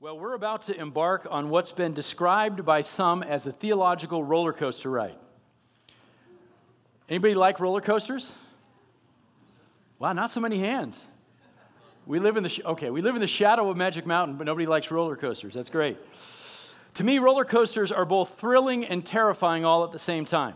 [0.00, 4.52] Well, we're about to embark on what's been described by some as a theological roller
[4.52, 5.16] coaster ride.
[7.08, 8.32] Anybody like roller coasters?
[9.98, 11.08] Wow, not so many hands.
[12.06, 14.44] We live in the sh- okay, we live in the shadow of Magic Mountain, but
[14.44, 15.54] nobody likes roller coasters.
[15.54, 15.96] That's great.
[16.94, 20.54] To me, roller coasters are both thrilling and terrifying all at the same time.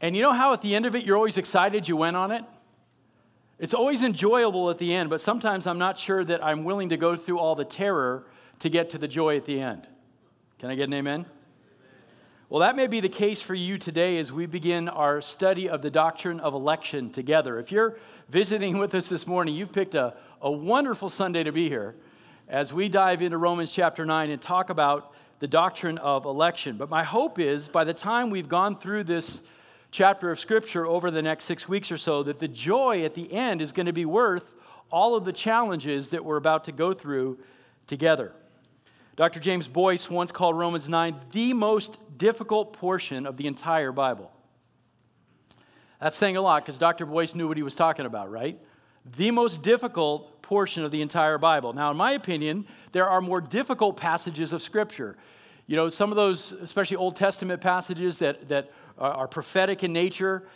[0.00, 2.32] And you know how at the end of it you're always excited you went on
[2.32, 2.44] it?
[3.60, 6.96] It's always enjoyable at the end, but sometimes I'm not sure that I'm willing to
[6.96, 8.24] go through all the terror
[8.60, 9.86] to get to the joy at the end.
[10.58, 11.26] Can I get an amen?
[12.48, 15.82] Well, that may be the case for you today as we begin our study of
[15.82, 17.58] the doctrine of election together.
[17.58, 17.98] If you're
[18.30, 21.96] visiting with us this morning, you've picked a, a wonderful Sunday to be here
[22.48, 26.78] as we dive into Romans chapter 9 and talk about the doctrine of election.
[26.78, 29.42] But my hope is by the time we've gone through this
[29.90, 33.32] chapter of Scripture over the next six weeks or so that the joy at the
[33.32, 34.54] end is going to be worth
[34.90, 37.38] all of the challenges that we're about to go through
[37.86, 38.32] together.
[39.16, 39.40] Dr.
[39.40, 44.30] James Boice once called Romans 9 the most difficult portion of the entire Bible.
[46.00, 47.04] That's saying a lot because Dr.
[47.04, 48.58] Boice knew what he was talking about, right?
[49.16, 51.72] The most difficult portion of the entire Bible.
[51.72, 55.16] Now, in my opinion, there are more difficult passages of Scripture.
[55.66, 58.70] You know, some of those, especially Old Testament passages that, that
[59.00, 60.46] are prophetic in nature.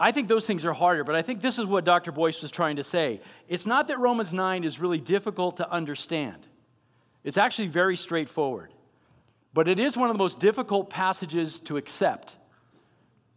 [0.00, 2.12] I think those things are harder, but I think this is what Dr.
[2.12, 3.20] Boice was trying to say.
[3.48, 6.46] It's not that Romans 9 is really difficult to understand,
[7.24, 8.72] it's actually very straightforward.
[9.54, 12.36] But it is one of the most difficult passages to accept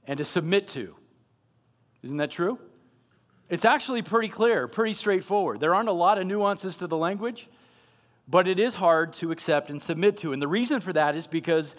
[0.05, 0.93] and to submit to.
[2.03, 2.59] Isn't that true?
[3.49, 5.59] It's actually pretty clear, pretty straightforward.
[5.59, 7.49] There aren't a lot of nuances to the language,
[8.27, 10.31] but it is hard to accept and submit to.
[10.31, 11.75] And the reason for that is because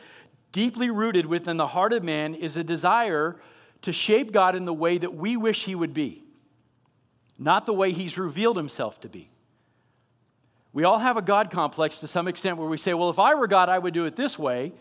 [0.53, 3.37] deeply rooted within the heart of man is a desire
[3.81, 6.23] to shape God in the way that we wish he would be,
[7.39, 9.29] not the way he's revealed himself to be.
[10.73, 13.35] We all have a God complex to some extent where we say, well, if I
[13.35, 14.73] were God, I would do it this way.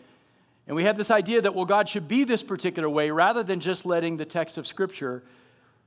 [0.66, 3.60] And we have this idea that, well, God should be this particular way rather than
[3.60, 5.22] just letting the text of Scripture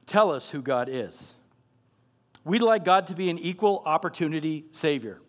[0.05, 1.33] tell us who God is.
[2.43, 5.21] We'd like God to be an equal opportunity Savior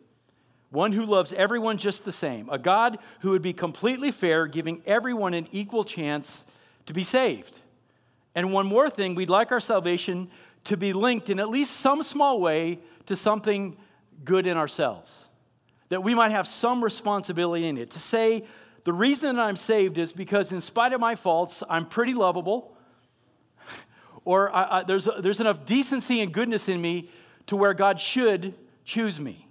[0.76, 4.82] one who loves everyone just the same, a God who would be completely fair, giving
[4.84, 6.44] everyone an equal chance
[6.84, 7.58] to be saved.
[8.34, 10.28] And one more thing, we'd like our salvation
[10.64, 13.78] to be linked in at least some small way to something
[14.22, 15.24] good in ourselves.
[15.88, 17.90] That we might have some responsibility in it.
[17.92, 18.44] To say,
[18.84, 22.76] the reason that I'm saved is because, in spite of my faults, I'm pretty lovable,
[24.26, 27.08] or I, I, there's, there's enough decency and goodness in me
[27.46, 28.54] to where God should
[28.84, 29.45] choose me.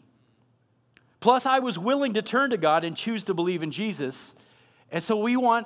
[1.26, 4.36] Plus, I was willing to turn to God and choose to believe in Jesus.
[4.92, 5.66] And so we want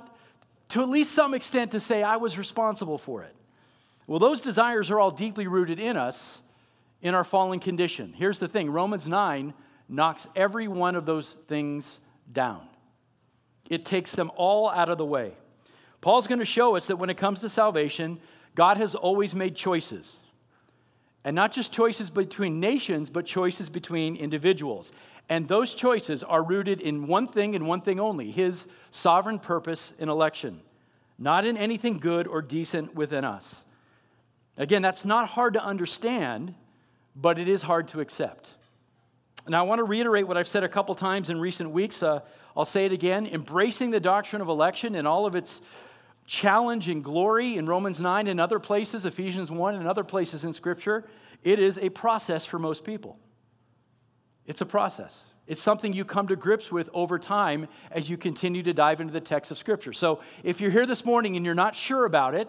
[0.69, 3.35] to at least some extent to say I was responsible for it.
[4.07, 6.41] Well, those desires are all deeply rooted in us
[7.01, 8.13] in our fallen condition.
[8.13, 9.53] Here's the thing Romans 9
[9.89, 11.99] knocks every one of those things
[12.31, 12.65] down,
[13.69, 15.33] it takes them all out of the way.
[15.99, 18.21] Paul's going to show us that when it comes to salvation,
[18.55, 20.19] God has always made choices.
[21.23, 24.91] And not just choices between nations, but choices between individuals.
[25.27, 29.93] And those choices are rooted in one thing and one thing only his sovereign purpose
[29.99, 30.61] in election,
[31.17, 33.65] not in anything good or decent within us.
[34.57, 36.55] Again, that's not hard to understand,
[37.15, 38.53] but it is hard to accept.
[39.47, 42.03] Now, I want to reiterate what I've said a couple times in recent weeks.
[42.03, 42.19] Uh,
[42.55, 43.25] I'll say it again.
[43.25, 45.61] Embracing the doctrine of election and all of its
[46.29, 50.53] challenge and glory in Romans 9 and other places, Ephesians 1 and other places in
[50.53, 51.03] Scripture,
[51.43, 53.17] it is a process for most people.
[54.45, 55.25] It's a process.
[55.47, 59.11] It's something you come to grips with over time as you continue to dive into
[59.11, 59.91] the text of Scripture.
[59.91, 62.47] So if you're here this morning and you're not sure about it,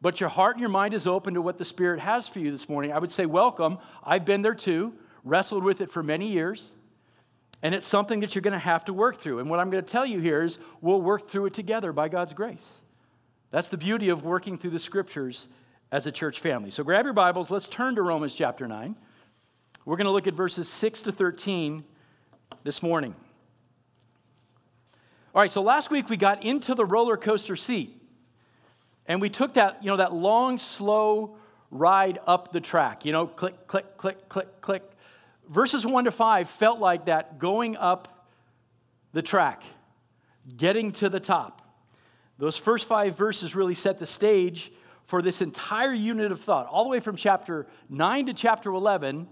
[0.00, 2.50] but your heart and your mind is open to what the Spirit has for you
[2.50, 3.78] this morning, I would say, welcome.
[4.02, 4.92] I've been there too,
[5.22, 6.72] wrestled with it for many years,
[7.62, 9.38] and it's something that you're going to have to work through.
[9.38, 12.08] And what I'm going to tell you here is we'll work through it together by
[12.08, 12.80] God's grace.
[13.54, 15.46] That's the beauty of working through the Scriptures
[15.92, 16.72] as a church family.
[16.72, 18.96] So grab your Bibles, let's turn to Romans chapter 9.
[19.84, 21.84] We're going to look at verses 6 to 13
[22.64, 23.14] this morning.
[25.32, 27.96] All right, so last week we got into the roller coaster seat.
[29.06, 31.36] And we took that, you know, that long, slow
[31.70, 33.04] ride up the track.
[33.04, 34.82] You know, click, click, click, click, click.
[35.48, 38.26] Verses 1 to 5 felt like that going up
[39.12, 39.62] the track,
[40.56, 41.63] getting to the top.
[42.38, 44.72] Those first five verses really set the stage
[45.06, 49.28] for this entire unit of thought, all the way from chapter 9 to chapter 11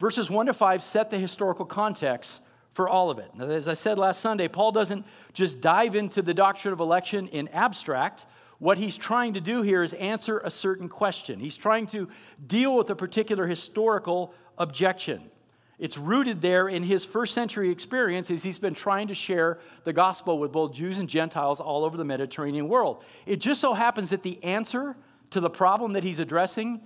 [0.00, 2.40] Verses 1 to 5 set the historical context
[2.72, 3.30] for all of it.
[3.34, 7.26] Now, as I said last Sunday, Paul doesn't just dive into the doctrine of election
[7.28, 8.24] in abstract.
[8.60, 11.40] What he's trying to do here is answer a certain question.
[11.40, 12.08] He's trying to
[12.44, 15.30] deal with a particular historical objection.
[15.78, 19.92] It's rooted there in his first century experience as he's been trying to share the
[19.92, 23.04] gospel with both Jews and Gentiles all over the Mediterranean world.
[23.26, 24.96] It just so happens that the answer
[25.30, 26.80] to the problem that he's addressing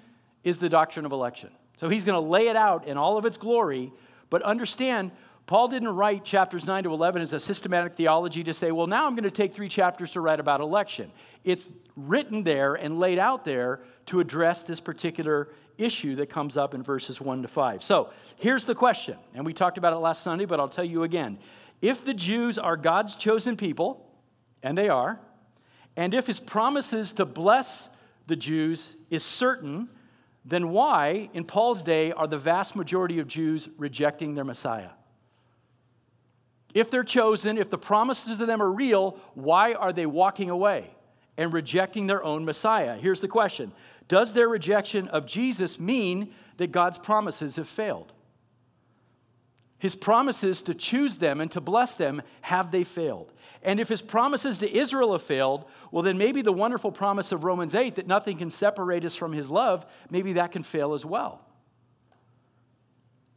[0.45, 1.51] is the doctrine of election.
[1.79, 3.93] So he's going to lay it out in all of its glory,
[4.29, 5.11] but understand
[5.47, 9.07] Paul didn't write chapters 9 to 11 as a systematic theology to say, well, now
[9.07, 11.11] I'm going to take three chapters to write about election.
[11.45, 15.49] It's written there and laid out there to address this particular
[15.85, 17.83] issue that comes up in verses 1 to 5.
[17.83, 21.03] So here's the question, and we talked about it last Sunday, but I'll tell you
[21.03, 21.39] again.
[21.81, 24.09] If the Jews are God's chosen people,
[24.63, 25.21] and they are,
[25.97, 27.89] and if his promises to bless
[28.27, 29.89] the Jews is certain,
[30.45, 34.91] then why, in Paul's day, are the vast majority of Jews rejecting their Messiah?
[36.75, 40.91] If they're chosen, if the promises to them are real, why are they walking away
[41.37, 42.97] and rejecting their own Messiah?
[42.97, 43.73] Here's the question
[44.09, 48.13] Does their rejection of Jesus mean that God's promises have failed?
[49.79, 53.33] His promises to choose them and to bless them, have they failed?
[53.63, 57.45] And if his promises to Israel have failed, well, then maybe the wonderful promise of
[57.45, 61.05] Romans 8 that nothing can separate us from his love, maybe that can fail as
[61.05, 61.45] well.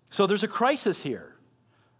[0.10, 1.35] So there's a crisis here.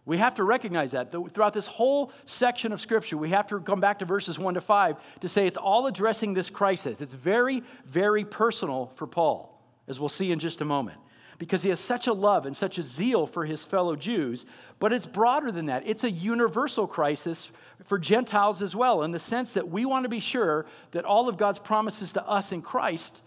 [0.06, 1.12] We have to recognize that.
[1.12, 4.62] Throughout this whole section of Scripture, we have to come back to verses 1 to
[4.62, 7.02] 5 to say it's all addressing this crisis.
[7.02, 11.00] It's very, very personal for Paul, as we'll see in just a moment,
[11.40, 14.46] because he has such a love and such a zeal for his fellow Jews.
[14.78, 15.81] But it's broader than that.
[15.88, 17.50] It's a universal crisis
[17.86, 21.28] for Gentiles as well, in the sense that we want to be sure that all
[21.28, 23.24] of God's promises to us in Christ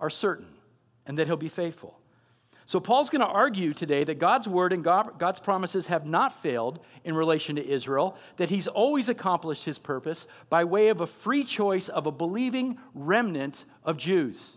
[0.00, 0.48] are certain
[1.06, 2.00] and that he'll be faithful.
[2.68, 6.80] So, Paul's going to argue today that God's word and God's promises have not failed
[7.04, 11.44] in relation to Israel, that he's always accomplished his purpose by way of a free
[11.44, 14.56] choice of a believing remnant of Jews,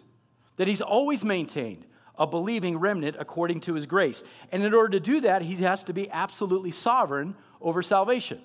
[0.58, 1.86] that he's always maintained
[2.18, 4.24] a believing remnant according to his grace.
[4.52, 8.42] And in order to do that, he has to be absolutely sovereign over salvation.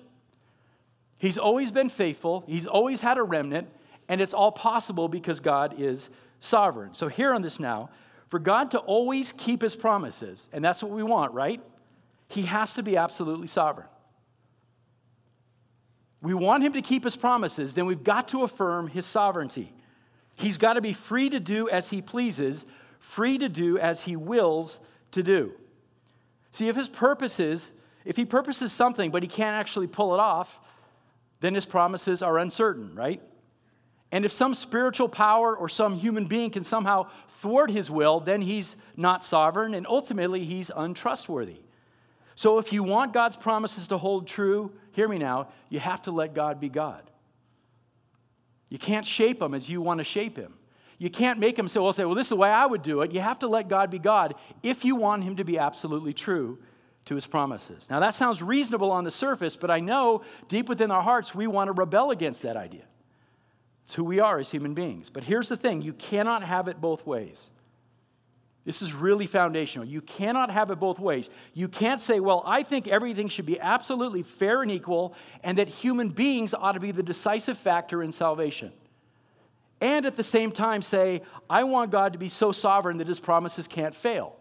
[1.17, 3.69] He's always been faithful, he's always had a remnant,
[4.07, 6.93] and it's all possible because God is sovereign.
[6.93, 7.89] So, hear on this now
[8.29, 11.61] for God to always keep his promises, and that's what we want, right?
[12.27, 13.87] He has to be absolutely sovereign.
[16.21, 19.71] We want him to keep his promises, then we've got to affirm his sovereignty.
[20.35, 22.65] He's got to be free to do as he pleases,
[22.99, 24.79] free to do as he wills
[25.11, 25.53] to do.
[26.51, 27.71] See, if his purposes,
[28.05, 30.59] if he purposes something but he can't actually pull it off,
[31.41, 33.21] then his promises are uncertain, right?
[34.15, 37.09] And if some spiritual power or some human being can somehow
[37.41, 41.57] thwart his will, then he's not sovereign and ultimately he's untrustworthy.
[42.33, 46.11] So if you want God's promises to hold true, hear me now, you have to
[46.11, 47.11] let God be God.
[48.69, 50.53] You can't shape him as you want to shape him.
[50.97, 53.01] You can't make him say, well, say, well, this is the way I would do
[53.01, 53.11] it.
[53.11, 56.57] You have to let God be God if you want him to be absolutely true
[57.03, 57.89] to his promises.
[57.89, 61.47] Now, that sounds reasonable on the surface, but I know deep within our hearts we
[61.47, 62.83] want to rebel against that idea.
[63.85, 65.11] It's who we are as human beings.
[65.11, 67.51] But here's the thing you cannot have it both ways.
[68.65, 69.87] This is really foundational.
[69.87, 71.29] You cannot have it both ways.
[71.53, 75.67] You can't say, well, I think everything should be absolutely fair and equal, and that
[75.67, 78.71] human beings ought to be the decisive factor in salvation.
[79.79, 83.19] And at the same time say, I want God to be so sovereign that his
[83.19, 84.35] promises can't fail.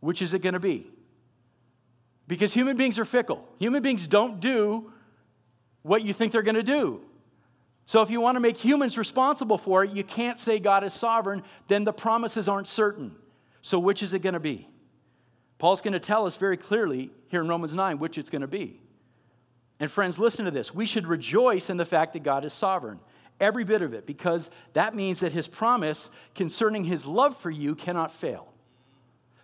[0.00, 0.90] Which is it going to be?
[2.28, 3.48] Because human beings are fickle.
[3.58, 4.92] Human beings don't do
[5.80, 7.00] what you think they're going to do.
[7.88, 10.92] So, if you want to make humans responsible for it, you can't say God is
[10.92, 13.14] sovereign, then the promises aren't certain.
[13.62, 14.68] So, which is it going to be?
[15.58, 18.48] Paul's going to tell us very clearly here in Romans 9 which it's going to
[18.48, 18.80] be.
[19.78, 20.74] And, friends, listen to this.
[20.74, 22.98] We should rejoice in the fact that God is sovereign,
[23.38, 27.76] every bit of it, because that means that his promise concerning his love for you
[27.76, 28.48] cannot fail.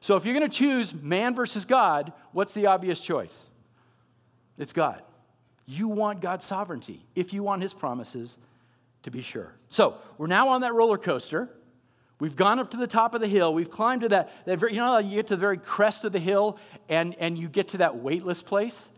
[0.01, 3.41] So, if you're going to choose man versus God, what's the obvious choice?
[4.59, 5.03] It's God.
[5.73, 8.37] You want God's sovereignty if you want his promises
[9.05, 9.55] to be sure.
[9.71, 11.49] So we're now on that roller coaster.
[12.21, 13.55] We've gone up to the top of the hill.
[13.55, 16.13] We've climbed to that, that very, you know, you get to the very crest of
[16.13, 18.91] the hill and, and you get to that weightless place.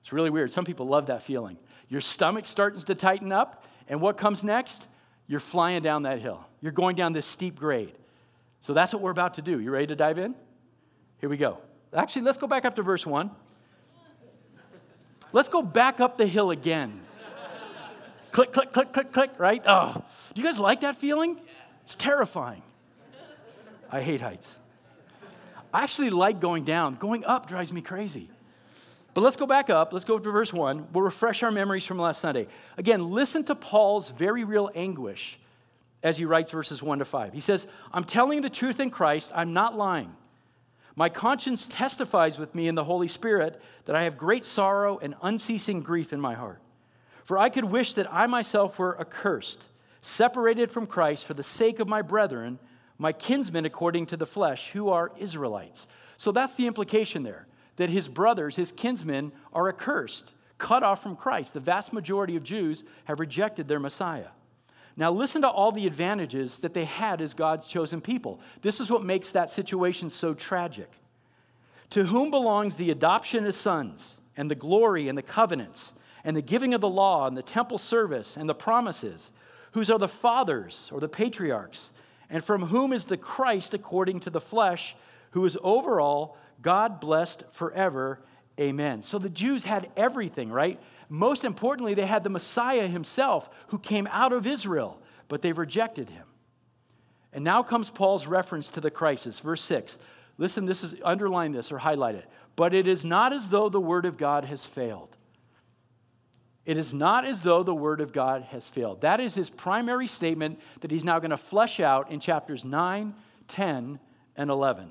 [0.00, 0.50] It's really weird.
[0.50, 1.58] Some people love that feeling.
[1.88, 4.86] Your stomach starts to tighten up, and what comes next?
[5.28, 6.44] You're flying down that hill.
[6.60, 7.92] You're going down this steep grade.
[8.60, 9.60] So that's what we're about to do.
[9.60, 10.34] You ready to dive in?
[11.20, 11.58] Here we go.
[11.92, 13.30] Actually, let's go back up to verse 1.
[15.32, 17.00] Let's go back up the hill again.
[18.32, 19.62] click, click, click, click, click, right?
[19.66, 20.02] Oh,
[20.34, 21.40] do you guys like that feeling?
[21.84, 22.62] It's terrifying.
[23.90, 24.56] I hate heights.
[25.72, 26.94] I actually like going down.
[26.96, 28.28] Going up drives me crazy.
[29.14, 29.92] But let's go back up.
[29.92, 30.88] Let's go to verse 1.
[30.92, 32.48] We'll refresh our memories from last Sunday.
[32.76, 35.38] Again, listen to Paul's very real anguish
[36.02, 37.32] as he writes verses 1 to 5.
[37.32, 40.14] He says, I'm telling the truth in Christ, I'm not lying.
[40.98, 45.14] My conscience testifies with me in the Holy Spirit that I have great sorrow and
[45.22, 46.60] unceasing grief in my heart.
[47.22, 49.68] For I could wish that I myself were accursed,
[50.00, 52.58] separated from Christ for the sake of my brethren,
[52.96, 55.86] my kinsmen according to the flesh, who are Israelites.
[56.16, 61.14] So that's the implication there that his brothers, his kinsmen, are accursed, cut off from
[61.14, 61.52] Christ.
[61.52, 64.28] The vast majority of Jews have rejected their Messiah.
[64.96, 68.40] Now, listen to all the advantages that they had as God's chosen people.
[68.62, 70.90] This is what makes that situation so tragic.
[71.90, 76.42] To whom belongs the adoption as sons, and the glory and the covenants, and the
[76.42, 79.32] giving of the law, and the temple service, and the promises,
[79.72, 81.92] whose are the fathers or the patriarchs,
[82.30, 84.96] and from whom is the Christ according to the flesh,
[85.32, 88.20] who is over all, God blessed forever.
[88.58, 89.02] Amen.
[89.02, 90.80] So the Jews had everything, right?
[91.08, 96.10] Most importantly, they had the Messiah himself who came out of Israel, but they rejected
[96.10, 96.24] him.
[97.32, 99.40] And now comes Paul's reference to the crisis.
[99.40, 99.98] Verse 6.
[100.38, 102.26] Listen, this is underline this or highlight it.
[102.56, 105.16] But it is not as though the word of God has failed.
[106.64, 109.02] It is not as though the word of God has failed.
[109.02, 113.14] That is his primary statement that he's now going to flesh out in chapters 9,
[113.46, 114.00] 10,
[114.36, 114.90] and 11.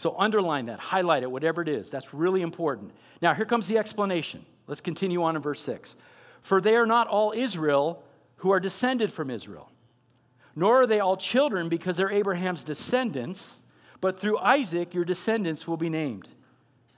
[0.00, 1.90] So underline that, highlight it, whatever it is.
[1.90, 2.92] That's really important.
[3.20, 4.46] Now, here comes the explanation.
[4.66, 5.94] Let's continue on in verse 6.
[6.40, 8.02] For they are not all Israel
[8.36, 9.70] who are descended from Israel,
[10.56, 13.60] nor are they all children because they're Abraham's descendants,
[14.00, 16.28] but through Isaac your descendants will be named.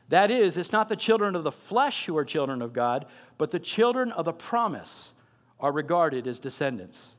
[0.08, 3.06] That is, it's not the children of the flesh who are children of God,
[3.36, 5.12] but the children of the promise
[5.58, 7.16] are regarded as descendants.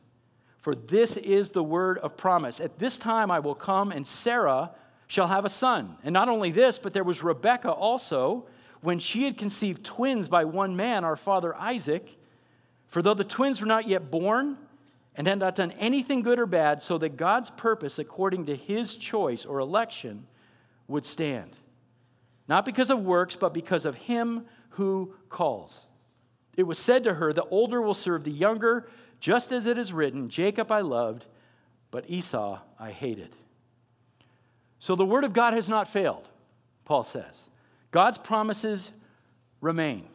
[0.60, 2.62] For this is the word of promise.
[2.62, 4.72] At this time I will come, and Sarah
[5.14, 5.96] shall have a son.
[6.04, 8.48] And not only this, but there was Rebekah also,
[8.82, 12.18] when she had conceived twins by one man, our father Isaac.
[12.88, 14.58] For though the twins were not yet born,
[15.14, 18.96] and had not done anything good or bad, so that God's purpose, according to his
[18.96, 20.26] choice or election,
[20.88, 21.58] would stand.
[22.48, 25.86] Not because of works, but because of him who calls.
[26.58, 28.90] It was said to her, The older will serve the younger,
[29.20, 31.28] just as it is written, Jacob I loved,
[31.92, 33.36] but Esau I hated.
[34.84, 36.28] So the word of God has not failed,
[36.84, 37.50] Paul says.
[37.92, 38.92] God's promises
[39.62, 40.10] remain.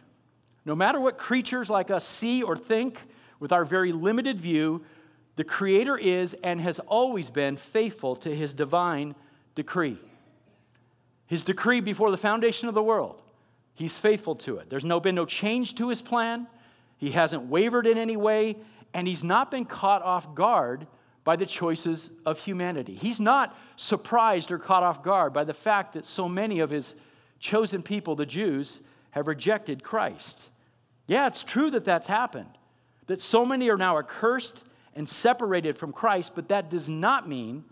[0.67, 3.01] No matter what creatures like us see or think
[3.41, 4.85] with our very limited view,
[5.37, 9.15] the Creator is and has always been faithful to his divine
[9.55, 9.97] decree.
[11.25, 13.23] His decree before the foundation of the world,
[13.73, 14.69] he's faithful to it.
[14.69, 16.47] There's no, been no change to his plan,
[16.99, 18.57] he hasn't wavered in any way,
[18.93, 20.87] and he's not been caught off guard
[21.29, 22.95] by the choices of humanity.
[22.95, 26.95] He's not surprised or caught off guard by the fact that so many of his
[27.39, 28.81] chosen people, the Jews,
[29.11, 30.49] have rejected Christ.
[31.07, 32.57] Yeah, it's true that that's happened,
[33.09, 37.67] that so many are now accursed and separated from Christ, but that does not mean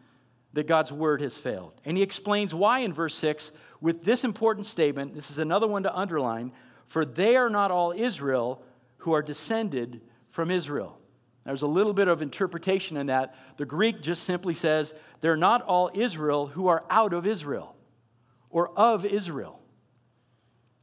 [0.53, 1.73] that God's word has failed.
[1.87, 5.15] And he explains why in verse 6 with this important statement.
[5.15, 6.53] This is another one to underline
[6.89, 8.63] for they are not all Israel
[8.99, 10.99] who are descended from Israel.
[11.47, 13.35] There's a little bit of interpretation in that.
[13.57, 17.76] The Greek just simply says, they're not all Israel who are out of Israel
[18.50, 19.61] or of Israel.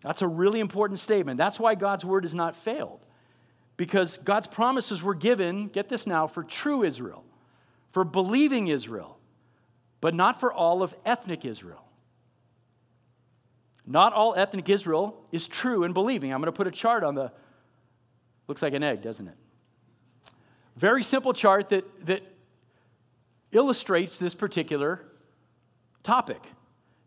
[0.02, 1.38] That's a really important statement.
[1.38, 3.06] That's why God's word has not failed.
[3.76, 7.26] Because God's promises were given, get this now, for true Israel,
[7.92, 9.18] for believing Israel,
[10.00, 11.84] but not for all of ethnic Israel.
[13.86, 16.34] Not all ethnic Israel is true and believing.
[16.34, 17.32] I'm going to put a chart on the,
[18.48, 19.36] looks like an egg, doesn't it?
[20.76, 22.24] Very simple chart that, that
[23.52, 25.02] illustrates this particular
[26.02, 26.42] topic.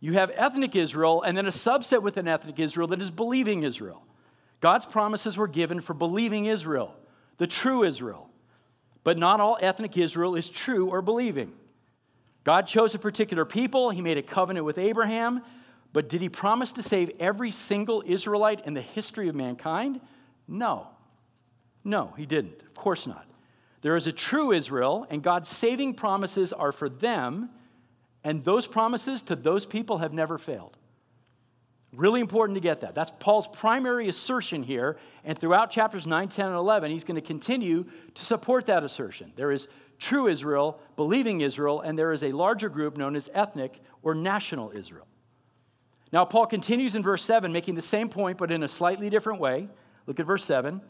[0.00, 4.04] You have ethnic Israel and then a subset within ethnic Israel that is believing Israel.
[4.61, 6.94] God's promises were given for believing Israel,
[7.38, 8.30] the true Israel.
[9.04, 11.52] But not all ethnic Israel is true or believing.
[12.44, 15.42] God chose a particular people, He made a covenant with Abraham,
[15.92, 20.00] but did He promise to save every single Israelite in the history of mankind?
[20.46, 20.88] No.
[21.85, 22.62] No, He didn't.
[22.62, 23.26] Of course not.
[23.86, 27.50] There is a true Israel, and God's saving promises are for them,
[28.24, 30.76] and those promises to those people have never failed.
[31.92, 32.96] Really important to get that.
[32.96, 37.20] That's Paul's primary assertion here, and throughout chapters 9, 10, and 11, he's going to
[37.20, 39.32] continue to support that assertion.
[39.36, 39.68] There is
[40.00, 44.72] true Israel, believing Israel, and there is a larger group known as ethnic or national
[44.72, 45.06] Israel.
[46.10, 49.38] Now, Paul continues in verse 7, making the same point, but in a slightly different
[49.38, 49.68] way.
[50.06, 50.80] Look at verse 7.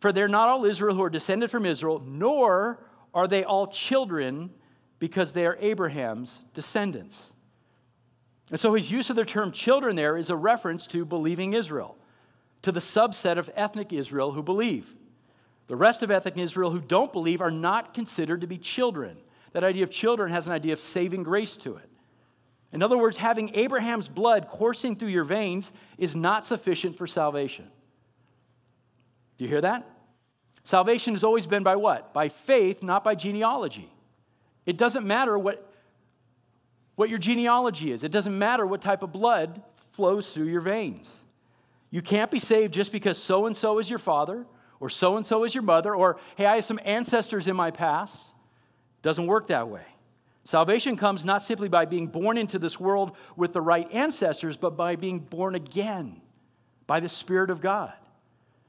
[0.00, 2.78] For they're not all Israel who are descended from Israel, nor
[3.12, 4.50] are they all children
[4.98, 7.32] because they are Abraham's descendants.
[8.50, 11.96] And so his use of the term children there is a reference to believing Israel,
[12.62, 14.94] to the subset of ethnic Israel who believe.
[15.66, 19.18] The rest of ethnic Israel who don't believe are not considered to be children.
[19.52, 21.88] That idea of children has an idea of saving grace to it.
[22.72, 27.70] In other words, having Abraham's blood coursing through your veins is not sufficient for salvation.
[29.38, 29.88] Do you hear that?
[30.64, 32.12] Salvation has always been by what?
[32.12, 33.90] By faith, not by genealogy.
[34.66, 35.72] It doesn't matter what,
[36.96, 41.22] what your genealogy is, it doesn't matter what type of blood flows through your veins.
[41.90, 44.44] You can't be saved just because so and so is your father,
[44.78, 47.70] or so and so is your mother, or hey, I have some ancestors in my
[47.70, 48.22] past.
[49.00, 49.86] Doesn't work that way.
[50.44, 54.76] Salvation comes not simply by being born into this world with the right ancestors, but
[54.76, 56.20] by being born again
[56.86, 57.92] by the Spirit of God.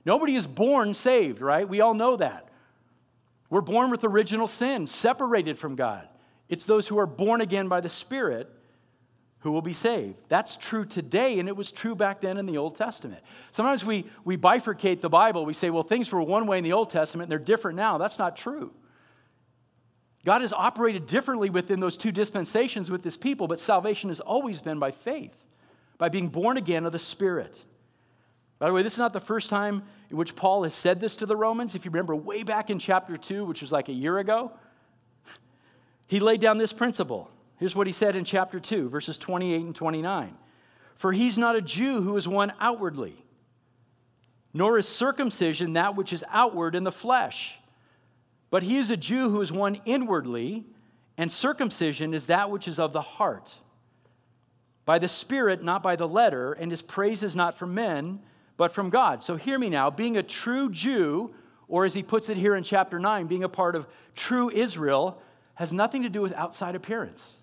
[0.05, 1.67] Nobody is born saved, right?
[1.67, 2.49] We all know that.
[3.49, 6.07] We're born with original sin, separated from God.
[6.47, 8.49] It's those who are born again by the Spirit
[9.39, 10.17] who will be saved.
[10.27, 13.21] That's true today, and it was true back then in the Old Testament.
[13.51, 15.45] Sometimes we, we bifurcate the Bible.
[15.45, 17.97] We say, well, things were one way in the Old Testament, and they're different now.
[17.97, 18.73] That's not true.
[20.25, 24.59] God has operated differently within those two dispensations with his people, but salvation has always
[24.59, 25.35] been by faith,
[25.97, 27.63] by being born again of the Spirit.
[28.59, 31.15] By the way, this is not the first time in which Paul has said this
[31.17, 31.75] to the Romans.
[31.75, 34.51] If you remember way back in chapter 2, which was like a year ago,
[36.07, 37.31] he laid down this principle.
[37.57, 40.37] Here's what he said in chapter 2, verses 28 and 29.
[40.95, 43.23] For he's not a Jew who is one outwardly,
[44.53, 47.59] nor is circumcision that which is outward in the flesh
[48.49, 50.65] but he is a Jew who is one inwardly,
[51.17, 53.55] and circumcision is that which is of the heart.
[54.85, 58.19] By the Spirit, not by the letter, and his praise is not from men,
[58.59, 59.23] but from God.
[59.23, 59.89] So hear me now.
[59.89, 61.33] Being a true Jew,
[61.69, 65.21] or as he puts it here in chapter 9, being a part of true Israel,
[65.53, 67.35] has nothing to do with outside appearance,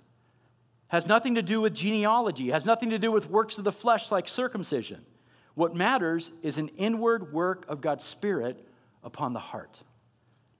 [0.88, 4.10] has nothing to do with genealogy, has nothing to do with works of the flesh
[4.10, 5.06] like circumcision.
[5.54, 8.62] What matters is an inward work of God's Spirit
[9.02, 9.82] upon the heart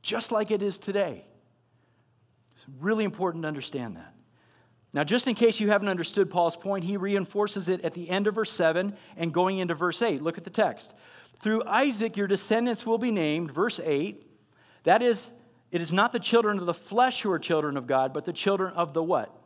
[0.06, 1.24] just like it is today.
[2.54, 4.14] It's really important to understand that.
[4.96, 8.26] Now, just in case you haven't understood Paul's point, he reinforces it at the end
[8.26, 10.22] of verse 7 and going into verse 8.
[10.22, 10.94] Look at the text.
[11.38, 14.26] Through Isaac, your descendants will be named, verse 8.
[14.84, 15.32] That is,
[15.70, 18.32] it is not the children of the flesh who are children of God, but the
[18.32, 19.38] children of the what?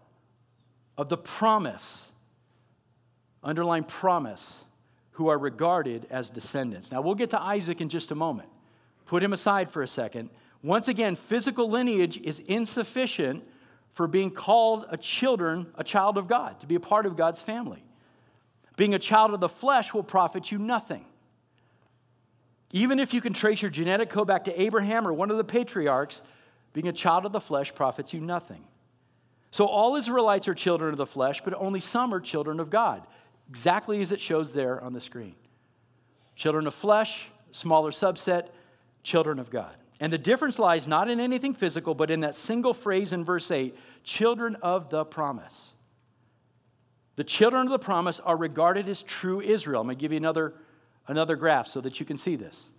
[0.97, 2.13] Of the promise.
[3.43, 4.65] Underline promise,
[5.13, 6.93] who are regarded as descendants.
[6.93, 8.51] Now, we'll get to Isaac in just a moment.
[9.05, 10.31] Put him aside for a second.
[10.63, 13.43] Once again, physical lineage is insufficient
[13.95, 17.41] for being called a children, a child of God, to be a part of God's
[17.41, 17.83] family.
[18.77, 21.05] Being a child of the flesh will profit you nothing.
[22.73, 25.45] Even if you can trace your genetic code back to Abraham or one of the
[25.45, 26.23] patriarchs,
[26.73, 28.65] being a child of the flesh profits you nothing.
[29.51, 33.05] So all Israelites are children of the flesh, but only some are children of God,
[33.49, 35.35] exactly as it shows there on the screen.
[36.37, 38.49] Children of flesh, smaller subset,
[39.03, 39.75] children of God.
[40.01, 43.51] And the difference lies not in anything physical, but in that single phrase in verse
[43.51, 45.75] 8 children of the promise.
[47.17, 49.83] The children of the promise are regarded as true Israel.
[49.83, 50.55] I'm going to give you another,
[51.07, 52.71] another graph so that you can see this.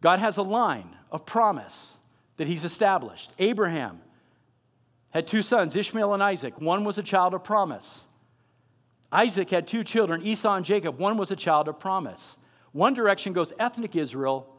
[0.00, 1.96] God has a line of promise
[2.36, 3.32] that he's established.
[3.40, 4.00] Abraham
[5.10, 6.60] had two sons, Ishmael and Isaac.
[6.60, 8.04] One was a child of promise.
[9.10, 10.98] Isaac had two children, Esau and Jacob.
[10.98, 12.38] One was a child of promise.
[12.72, 14.55] One direction goes ethnic Israel,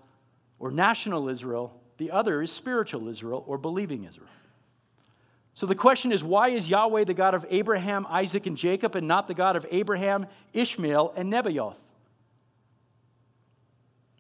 [0.60, 4.30] or national Israel, the other is spiritual Israel or believing Israel.
[5.54, 9.08] So the question is why is Yahweh the God of Abraham, Isaac, and Jacob, and
[9.08, 11.78] not the God of Abraham, Ishmael, and Nebaioth?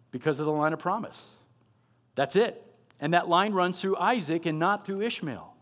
[0.09, 1.27] Because of the line of promise.
[2.15, 2.63] That's it.
[2.99, 5.53] And that line runs through Isaac and not through Ishmael.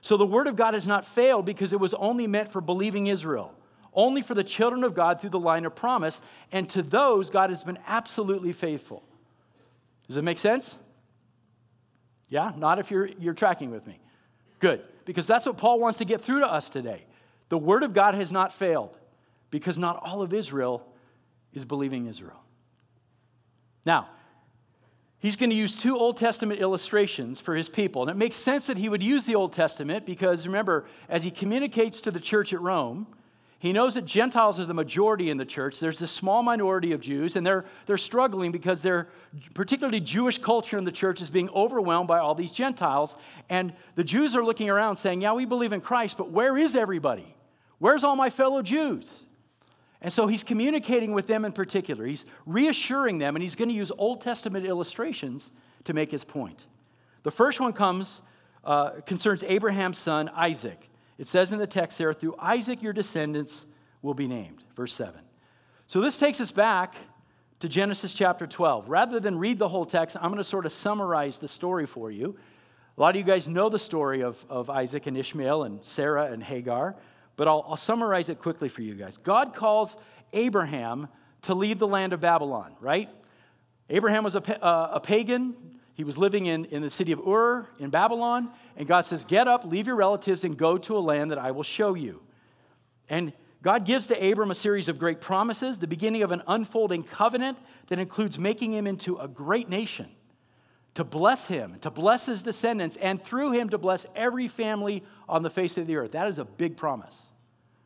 [0.00, 3.06] So the word of God has not failed because it was only meant for believing
[3.06, 3.54] Israel,
[3.92, 6.20] only for the children of God through the line of promise.
[6.50, 9.04] And to those, God has been absolutely faithful.
[10.08, 10.78] Does it make sense?
[12.28, 12.52] Yeah?
[12.56, 13.98] Not if you're, you're tracking with me.
[14.58, 14.82] Good.
[15.04, 17.04] Because that's what Paul wants to get through to us today.
[17.48, 18.96] The word of God has not failed
[19.50, 20.86] because not all of Israel
[21.52, 22.42] is believing Israel.
[23.86, 24.08] Now,
[25.18, 28.02] he's going to use two Old Testament illustrations for his people.
[28.02, 31.30] And it makes sense that he would use the Old Testament because remember, as he
[31.30, 33.06] communicates to the church at Rome,
[33.64, 35.80] he knows that Gentiles are the majority in the church.
[35.80, 39.08] There's a small minority of Jews, and they're, they're struggling because their
[39.54, 43.16] particularly Jewish culture in the church is being overwhelmed by all these Gentiles.
[43.48, 46.76] And the Jews are looking around saying, Yeah, we believe in Christ, but where is
[46.76, 47.34] everybody?
[47.78, 49.20] Where's all my fellow Jews?
[50.02, 52.04] And so he's communicating with them in particular.
[52.04, 55.52] He's reassuring them, and he's going to use Old Testament illustrations
[55.84, 56.66] to make his point.
[57.22, 58.20] The first one comes,
[58.62, 60.90] uh, concerns Abraham's son, Isaac.
[61.18, 63.66] It says in the text there, through Isaac your descendants
[64.02, 64.62] will be named.
[64.76, 65.20] Verse 7.
[65.86, 66.94] So this takes us back
[67.60, 68.88] to Genesis chapter 12.
[68.88, 72.10] Rather than read the whole text, I'm going to sort of summarize the story for
[72.10, 72.36] you.
[72.96, 76.26] A lot of you guys know the story of, of Isaac and Ishmael and Sarah
[76.26, 76.96] and Hagar,
[77.36, 79.16] but I'll, I'll summarize it quickly for you guys.
[79.16, 79.96] God calls
[80.32, 81.08] Abraham
[81.42, 83.08] to leave the land of Babylon, right?
[83.90, 85.54] Abraham was a, uh, a pagan.
[85.94, 88.50] He was living in, in the city of Ur in Babylon.
[88.76, 91.52] And God says, Get up, leave your relatives, and go to a land that I
[91.52, 92.20] will show you.
[93.08, 97.02] And God gives to Abram a series of great promises, the beginning of an unfolding
[97.02, 100.08] covenant that includes making him into a great nation,
[100.94, 105.42] to bless him, to bless his descendants, and through him to bless every family on
[105.42, 106.12] the face of the earth.
[106.12, 107.22] That is a big promise.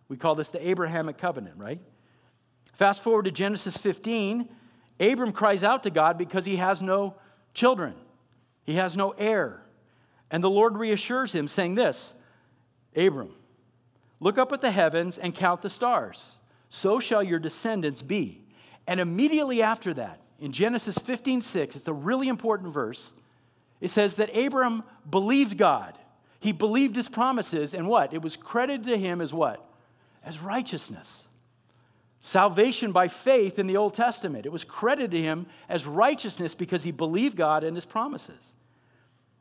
[0.09, 1.81] We call this the Abrahamic covenant, right?
[2.73, 4.49] Fast forward to Genesis 15,
[4.99, 7.14] Abram cries out to God because he has no
[7.59, 7.94] children,
[8.64, 9.62] he has no heir.
[10.31, 12.14] And the Lord reassures him, saying this
[12.97, 13.35] Abram,
[14.21, 16.37] look up at the heavens and count the stars.
[16.68, 18.44] So shall your descendants be.
[18.87, 23.12] And immediately after that, in Genesis 15 6, it's a really important verse.
[23.81, 25.99] It says that Abram believed God.
[26.40, 28.12] He believed his promises, and what?
[28.12, 29.64] It was credited to him as what?
[30.25, 31.27] As righteousness.
[32.20, 34.44] Salvation by faith in the Old Testament.
[34.44, 38.42] It was credited to him as righteousness because he believed God and his promises.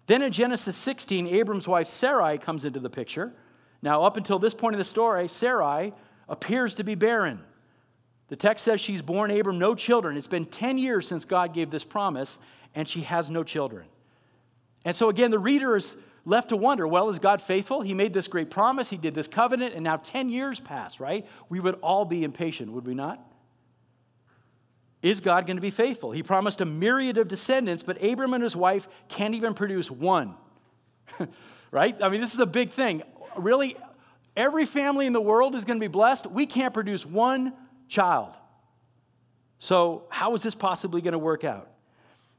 [0.06, 3.34] Then in Genesis 16, Abram's wife Sarai comes into the picture.
[3.82, 5.94] Now, up until this point in the story, Sarai
[6.30, 7.42] appears to be barren.
[8.30, 10.18] The text says she's borne Abram no children.
[10.18, 12.40] It's been 10 years since God gave this promise,
[12.76, 13.86] and she has no children.
[14.86, 17.82] And so, again, the reader is left to wonder well, is God faithful?
[17.82, 21.26] He made this great promise, He did this covenant, and now 10 years pass, right?
[21.50, 23.24] We would all be impatient, would we not?
[25.02, 26.12] Is God going to be faithful?
[26.12, 30.36] He promised a myriad of descendants, but Abram and his wife can't even produce one.
[31.72, 31.96] right?
[32.02, 33.04] I mean, this is a big thing.
[33.38, 33.78] Really,
[34.36, 36.26] every family in the world is going to be blessed.
[36.28, 37.54] We can't produce one
[37.88, 38.34] child.
[39.60, 41.70] So, how is this possibly going to work out?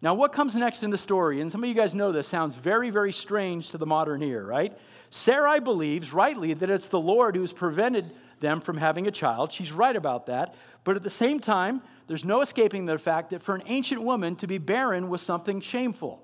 [0.01, 2.55] Now, what comes next in the story, and some of you guys know this, sounds
[2.55, 4.77] very, very strange to the modern ear, right?
[5.11, 9.51] Sarai believes rightly that it's the Lord who's prevented them from having a child.
[9.51, 10.55] She's right about that.
[10.85, 14.37] But at the same time, there's no escaping the fact that for an ancient woman
[14.37, 16.23] to be barren was something shameful.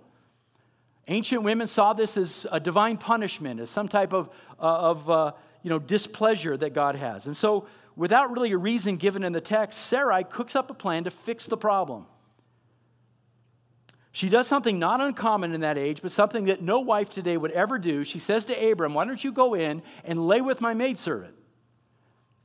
[1.08, 5.32] Ancient women saw this as a divine punishment, as some type of, uh, of uh,
[5.62, 7.26] you know, displeasure that God has.
[7.26, 11.04] And so, without really a reason given in the text, Sarai cooks up a plan
[11.04, 12.06] to fix the problem.
[14.14, 17.50] She does something not uncommon in that age, but something that no wife today would
[17.50, 18.04] ever do.
[18.04, 21.34] She says to Abram, Why don't you go in and lay with my maidservant?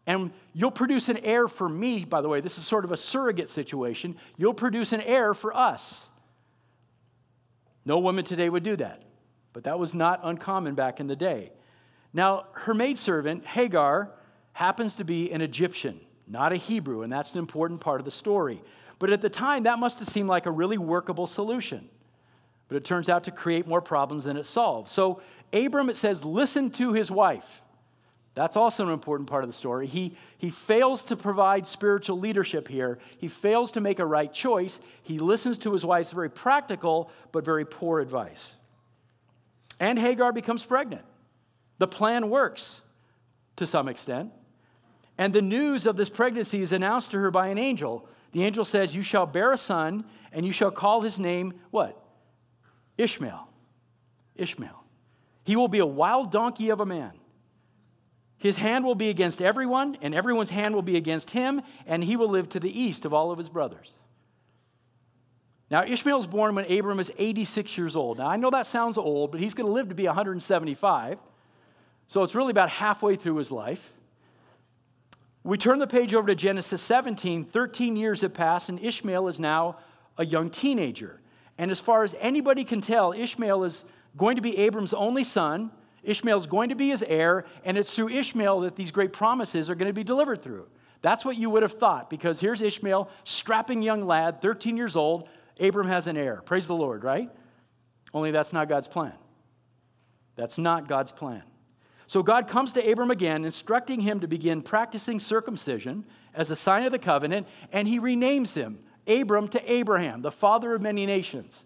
[0.08, 2.42] And you'll produce an heir for me, by the way.
[2.42, 4.16] This is sort of a surrogate situation.
[4.36, 6.10] You'll produce an heir for us.
[7.86, 9.04] No woman today would do that,
[9.54, 11.52] but that was not uncommon back in the day.
[12.14, 14.10] Now, her maidservant, Hagar,
[14.54, 18.12] happens to be an Egyptian, not a Hebrew, and that's an important part of the
[18.12, 18.64] story.
[19.00, 21.90] But at the time, that must have seemed like a really workable solution.
[22.68, 24.92] But it turns out to create more problems than it solves.
[24.92, 27.62] So Abram, it says, listened to his wife.
[28.36, 29.88] That's also an important part of the story.
[29.88, 33.00] He, he fails to provide spiritual leadership here.
[33.18, 34.80] He fails to make a right choice.
[35.02, 38.54] He listens to his wife's very practical but very poor advice.
[39.80, 41.04] And Hagar becomes pregnant.
[41.80, 42.82] The plan works
[43.56, 44.32] to some extent.
[45.18, 48.66] And the news of this pregnancy is announced to her by an angel the angel
[48.66, 52.02] says, You shall bear a son, and you shall call his name what?
[52.98, 53.48] Ishmael.
[54.36, 54.84] Ishmael.
[55.44, 57.12] He will be a wild donkey of a man.
[58.38, 62.16] His hand will be against everyone, and everyone's hand will be against him, and he
[62.16, 63.94] will live to the east of all of his brothers.
[65.70, 68.18] Now, Ishmael was born when Abram was 86 years old.
[68.18, 71.20] Now, I know that sounds old, but he's going to live to be 175.
[72.08, 73.92] So it's really about halfway through his life.
[75.44, 77.46] We turn the page over to Genesis 17.
[77.46, 79.78] 13 years have passed, and Ishmael is now
[80.18, 81.22] a young teenager.
[81.58, 83.86] And as far as anybody can tell, Ishmael is
[84.18, 85.72] going to be Abram's only son.
[86.04, 89.76] Ishmael's going to be his heir, and it's through Ishmael that these great promises are
[89.76, 90.68] going to be delivered through.
[91.02, 95.28] That's what you would have thought, because here's Ishmael, strapping young lad, 13 years old.
[95.60, 96.42] Abram has an heir.
[96.46, 97.30] Praise the Lord, right?
[98.14, 99.14] Only that's not God's plan.
[100.36, 101.44] That's not God's plan.
[102.10, 106.84] So God comes to Abram again, instructing him to begin practicing circumcision as a sign
[106.84, 111.66] of the covenant, and he renames him Abram to Abraham, the father of many nations.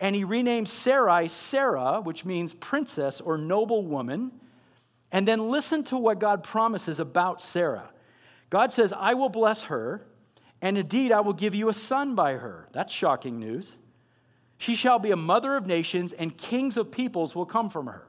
[0.00, 4.32] And he renames Sarai Sarah, which means princess or noble woman.
[5.12, 7.90] And then listen to what God promises about Sarah.
[8.50, 10.04] God says, I will bless her,
[10.60, 12.68] and indeed I will give you a son by her.
[12.72, 13.78] That's shocking news.
[14.58, 18.08] She shall be a mother of nations, and kings of peoples will come from her.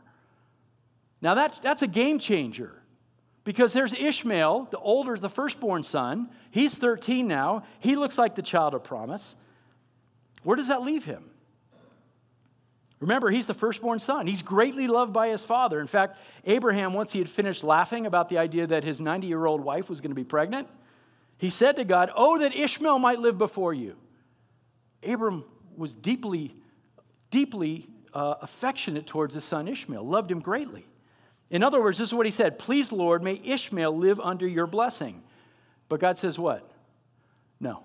[1.22, 2.82] Now, that, that's a game changer
[3.44, 6.30] because there's Ishmael, the older, the firstborn son.
[6.52, 7.64] He's 13 now.
[7.80, 9.36] He looks like the child of promise.
[10.44, 11.24] Where does that leave him?
[13.00, 14.26] Remember, he's the firstborn son.
[14.28, 15.80] He's greatly loved by his father.
[15.80, 19.46] In fact, Abraham, once he had finished laughing about the idea that his 90 year
[19.46, 20.68] old wife was going to be pregnant,
[21.38, 23.96] he said to God, Oh, that Ishmael might live before you.
[25.04, 26.56] Abram was deeply,
[27.30, 30.88] deeply uh, affectionate towards his son Ishmael, loved him greatly.
[31.50, 34.68] In other words, this is what he said Please, Lord, may Ishmael live under your
[34.68, 35.24] blessing.
[35.90, 36.70] But God says, What?
[37.60, 37.84] No.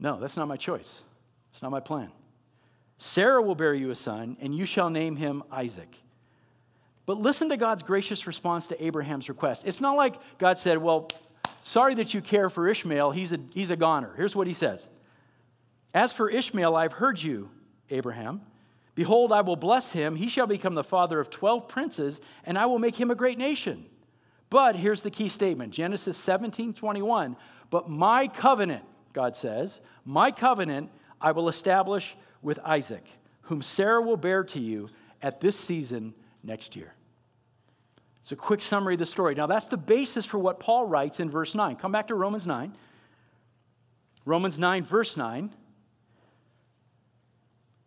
[0.00, 1.02] No, that's not my choice.
[1.52, 2.10] It's not my plan.
[2.98, 5.92] Sarah will bear you a son, and you shall name him Isaac.
[7.06, 9.66] But listen to God's gracious response to Abraham's request.
[9.66, 11.08] It's not like God said, Well,
[11.62, 13.12] sorry that you care for Ishmael.
[13.12, 14.12] He's a, he's a goner.
[14.16, 14.88] Here's what he says
[15.94, 17.50] As for Ishmael, I've heard you,
[17.90, 18.42] Abraham.
[18.98, 20.16] Behold, I will bless him.
[20.16, 23.38] He shall become the father of 12 princes, and I will make him a great
[23.38, 23.86] nation.
[24.50, 27.36] But here's the key statement Genesis 17 21.
[27.70, 33.06] But my covenant, God says, my covenant I will establish with Isaac,
[33.42, 34.90] whom Sarah will bear to you
[35.22, 36.92] at this season next year.
[38.22, 39.36] It's a quick summary of the story.
[39.36, 41.76] Now, that's the basis for what Paul writes in verse 9.
[41.76, 42.76] Come back to Romans 9.
[44.24, 45.54] Romans 9, verse 9.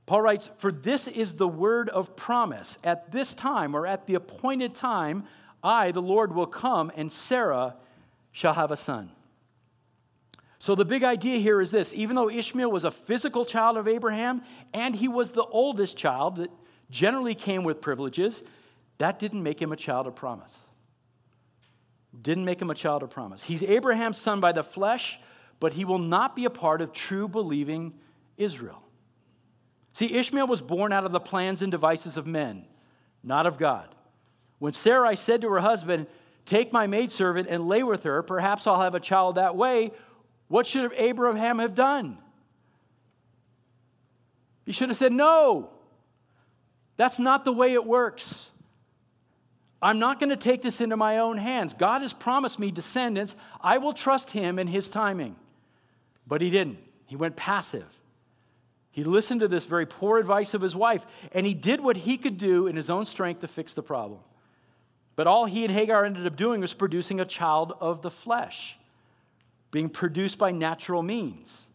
[0.06, 2.78] Paul writes, For this is the word of promise.
[2.84, 5.26] At this time, or at the appointed time,
[5.64, 7.76] I, the Lord, will come, and Sarah
[8.32, 9.12] shall have a son.
[10.60, 13.88] So, the big idea here is this even though Ishmael was a physical child of
[13.88, 16.52] Abraham and he was the oldest child that
[16.92, 18.44] generally came with privileges,
[19.00, 20.60] that didn't make him a child of promise.
[22.22, 23.44] Didn't make him a child of promise.
[23.44, 25.20] He's Abraham's son by the flesh,
[25.60, 27.94] but he will not be a part of true believing
[28.38, 28.84] Israel.
[29.94, 32.66] See, Ishmael was born out of the plans and devices of men,
[33.24, 33.94] not of God.
[34.60, 36.08] When Sarai said to her husband,
[36.46, 39.92] Take my maidservant and lay with her, perhaps I'll have a child that way,
[40.48, 42.18] what should Abraham have done?
[44.66, 45.70] He should have said, No,
[46.98, 48.50] that's not the way it works.
[49.82, 51.74] I'm not going to take this into my own hands.
[51.74, 53.36] God has promised me descendants.
[53.62, 55.36] I will trust him in his timing.
[56.28, 56.78] But he didn't.
[57.08, 57.88] He went passive.
[58.92, 62.18] He listened to this very poor advice of his wife, and he did what he
[62.18, 64.20] could do in his own strength to fix the problem.
[65.16, 68.78] But all he and Hagar ended up doing was producing a child of the flesh
[69.72, 71.68] being produced by natural means.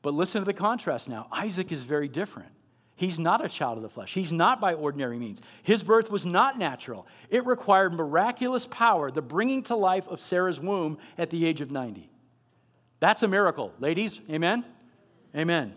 [0.00, 1.26] But listen to the contrast now.
[1.32, 2.50] Isaac is very different.
[2.94, 4.14] He's not a child of the flesh.
[4.14, 5.42] He's not by ordinary means.
[5.62, 7.06] His birth was not natural.
[7.30, 11.72] It required miraculous power, the bringing to life of Sarah's womb at the age of
[11.72, 12.08] 90.
[13.00, 14.20] That's a miracle, ladies.
[14.30, 14.64] Amen?
[15.36, 15.74] Amen.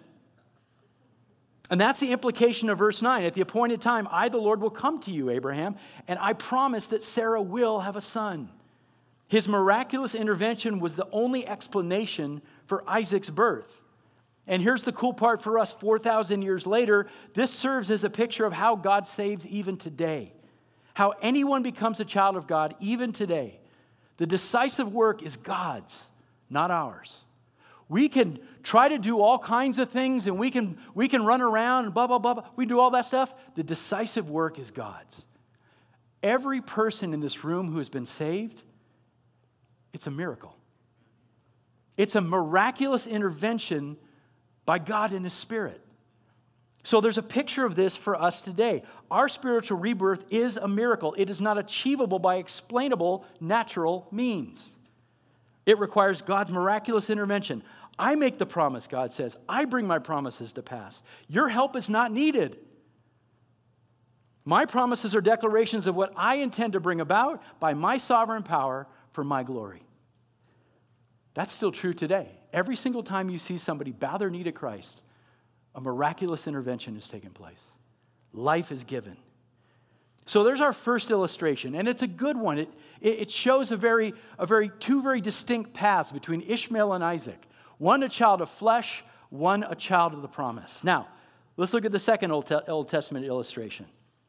[1.69, 3.23] And that's the implication of verse 9.
[3.23, 5.75] At the appointed time, I, the Lord, will come to you, Abraham,
[6.07, 8.49] and I promise that Sarah will have a son.
[9.27, 13.81] His miraculous intervention was the only explanation for Isaac's birth.
[14.47, 18.45] And here's the cool part for us 4,000 years later this serves as a picture
[18.45, 20.33] of how God saves even today,
[20.93, 23.59] how anyone becomes a child of God even today.
[24.17, 26.11] The decisive work is God's,
[26.49, 27.23] not ours.
[27.89, 31.41] We can try to do all kinds of things and we can, we can run
[31.41, 32.43] around and blah, blah, blah, blah.
[32.55, 33.33] We do all that stuff.
[33.53, 35.23] The decisive work is God's.
[36.23, 38.61] Every person in this room who has been saved
[39.93, 40.57] it's a miracle.
[41.95, 43.95] It's a miraculous intervention
[44.65, 45.79] by God in His Spirit.
[46.83, 48.83] So there's a picture of this for us today.
[49.09, 51.15] Our spiritual rebirth is a miracle.
[51.17, 54.69] It is not achievable by explainable natural means.
[55.65, 57.63] It requires God's miraculous intervention.
[57.97, 59.37] I make the promise, God says.
[59.47, 61.01] I bring my promises to pass.
[61.27, 62.57] Your help is not needed.
[64.43, 68.85] My promises are declarations of what I intend to bring about by my sovereign power
[69.11, 69.81] for my glory.
[71.33, 72.29] That's still true today.
[72.53, 75.01] Every single time you see somebody bow their knee to Christ,
[75.73, 77.61] a miraculous intervention has taken place.
[78.33, 79.17] Life is given.
[80.25, 82.57] So there's our first illustration, and it's a good one.
[82.57, 82.69] It,
[83.01, 87.45] it shows a very, a very, two very distinct paths between Ishmael and Isaac
[87.77, 90.83] one a child of flesh, one a child of the promise.
[90.83, 91.07] Now,
[91.57, 93.85] let's look at the second Old, Old Testament illustration.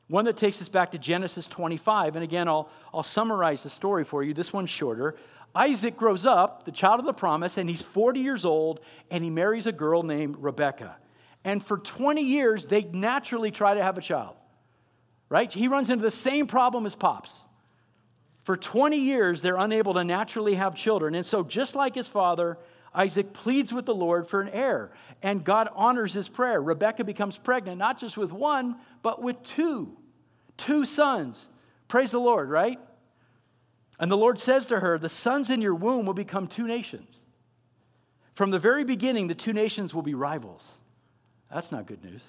[0.08, 2.14] One that takes us back to Genesis 25.
[2.16, 4.34] And again, I'll, I'll summarize the story for you.
[4.34, 5.16] This one's shorter.
[5.54, 8.80] Isaac grows up, the child of the promise, and he's 40 years old,
[9.10, 10.96] and he marries a girl named Rebecca.
[11.44, 14.36] And for 20 years, they naturally try to have a child,
[15.28, 15.50] right?
[15.50, 17.40] He runs into the same problem as Pops.
[18.44, 21.14] For 20 years, they're unable to naturally have children.
[21.14, 22.58] And so, just like his father,
[22.96, 24.90] Isaac pleads with the Lord for an heir,
[25.22, 26.60] and God honors his prayer.
[26.60, 29.96] Rebecca becomes pregnant, not just with one, but with two.
[30.56, 31.50] Two sons.
[31.88, 32.80] Praise the Lord, right?
[34.00, 37.22] And the Lord says to her, The sons in your womb will become two nations.
[38.34, 40.78] From the very beginning, the two nations will be rivals.
[41.52, 42.22] That's not good news.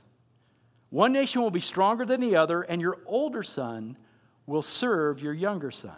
[0.89, 3.97] One nation will be stronger than the other, and your older son
[4.45, 5.95] will serve your younger son.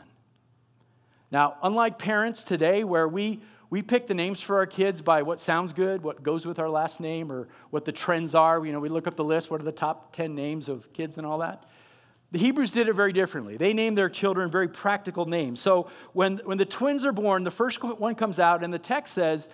[1.31, 5.39] Now, unlike parents today, where we, we pick the names for our kids by what
[5.39, 8.79] sounds good, what goes with our last name, or what the trends are, you know,
[8.79, 11.37] we look up the list, what are the top 10 names of kids and all
[11.39, 11.65] that.
[12.31, 13.57] The Hebrews did it very differently.
[13.57, 15.59] They named their children very practical names.
[15.59, 19.13] So when, when the twins are born, the first one comes out, and the text
[19.13, 19.49] says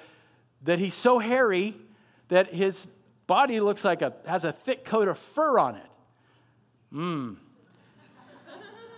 [0.64, 1.76] that he's so hairy
[2.28, 2.88] that his
[3.28, 5.90] body looks like a has a thick coat of fur on it.
[6.94, 7.36] Mmm.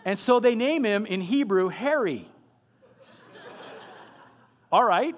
[0.06, 2.28] and so they name him in Hebrew Hairy.
[4.72, 5.16] All right.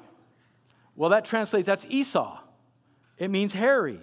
[0.95, 2.39] Well, that translates, that's Esau.
[3.17, 3.99] It means hairy.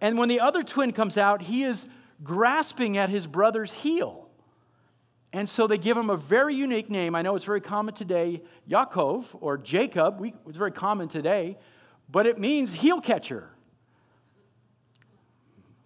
[0.00, 1.86] And when the other twin comes out, he is
[2.22, 4.28] grasping at his brother's heel.
[5.32, 7.14] And so they give him a very unique name.
[7.14, 10.20] I know it's very common today, Yaakov or Jacob.
[10.20, 11.58] We, it's very common today,
[12.08, 13.50] but it means heel catcher.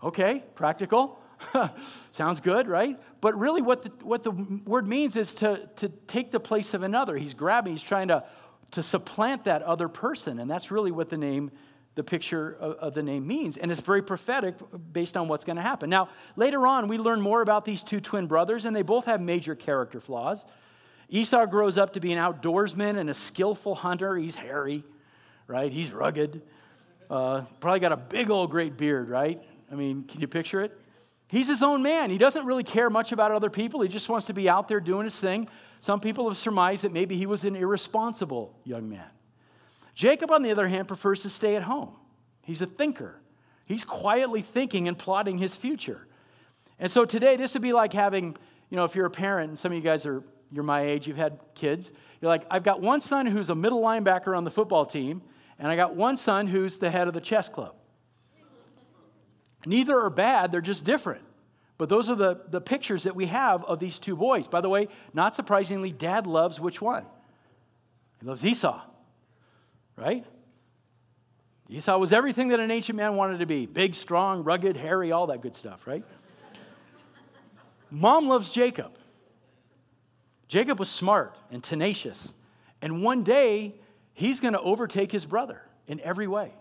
[0.02, 1.18] Okay, practical.
[2.10, 3.00] Sounds good, right?
[3.20, 6.82] But really, what the, what the word means is to, to take the place of
[6.82, 7.16] another.
[7.16, 8.24] He's grabbing, he's trying to,
[8.72, 10.38] to supplant that other person.
[10.38, 11.50] And that's really what the name,
[11.94, 13.56] the picture of, of the name means.
[13.56, 14.56] And it's very prophetic
[14.92, 15.88] based on what's going to happen.
[15.90, 19.20] Now, later on, we learn more about these two twin brothers, and they both have
[19.20, 20.44] major character flaws.
[21.08, 24.16] Esau grows up to be an outdoorsman and a skillful hunter.
[24.16, 24.84] He's hairy,
[25.46, 25.72] right?
[25.72, 26.42] He's rugged.
[27.08, 29.42] Uh, probably got a big old great beard, right?
[29.72, 30.78] I mean, can you picture it?
[31.28, 32.10] He's his own man.
[32.10, 33.80] He doesn't really care much about other people.
[33.80, 35.48] He just wants to be out there doing his thing.
[35.80, 39.08] Some people have surmised that maybe he was an irresponsible young man.
[39.94, 41.90] Jacob, on the other hand, prefers to stay at home.
[42.42, 43.20] He's a thinker.
[43.64, 46.06] He's quietly thinking and plotting his future.
[46.78, 48.36] And so today, this would be like having,
[48.70, 51.06] you know, if you're a parent, and some of you guys are, you're my age,
[51.06, 54.50] you've had kids, you're like, I've got one son who's a middle linebacker on the
[54.50, 55.22] football team,
[55.58, 57.74] and I got one son who's the head of the chess club.
[59.66, 61.22] Neither are bad, they're just different.
[61.78, 64.48] But those are the, the pictures that we have of these two boys.
[64.48, 67.06] By the way, not surprisingly, dad loves which one?
[68.20, 68.80] He loves Esau,
[69.96, 70.24] right?
[71.68, 75.28] Esau was everything that an ancient man wanted to be big, strong, rugged, hairy, all
[75.28, 76.04] that good stuff, right?
[77.90, 78.92] Mom loves Jacob.
[80.48, 82.34] Jacob was smart and tenacious.
[82.82, 83.74] And one day,
[84.14, 86.52] he's going to overtake his brother in every way.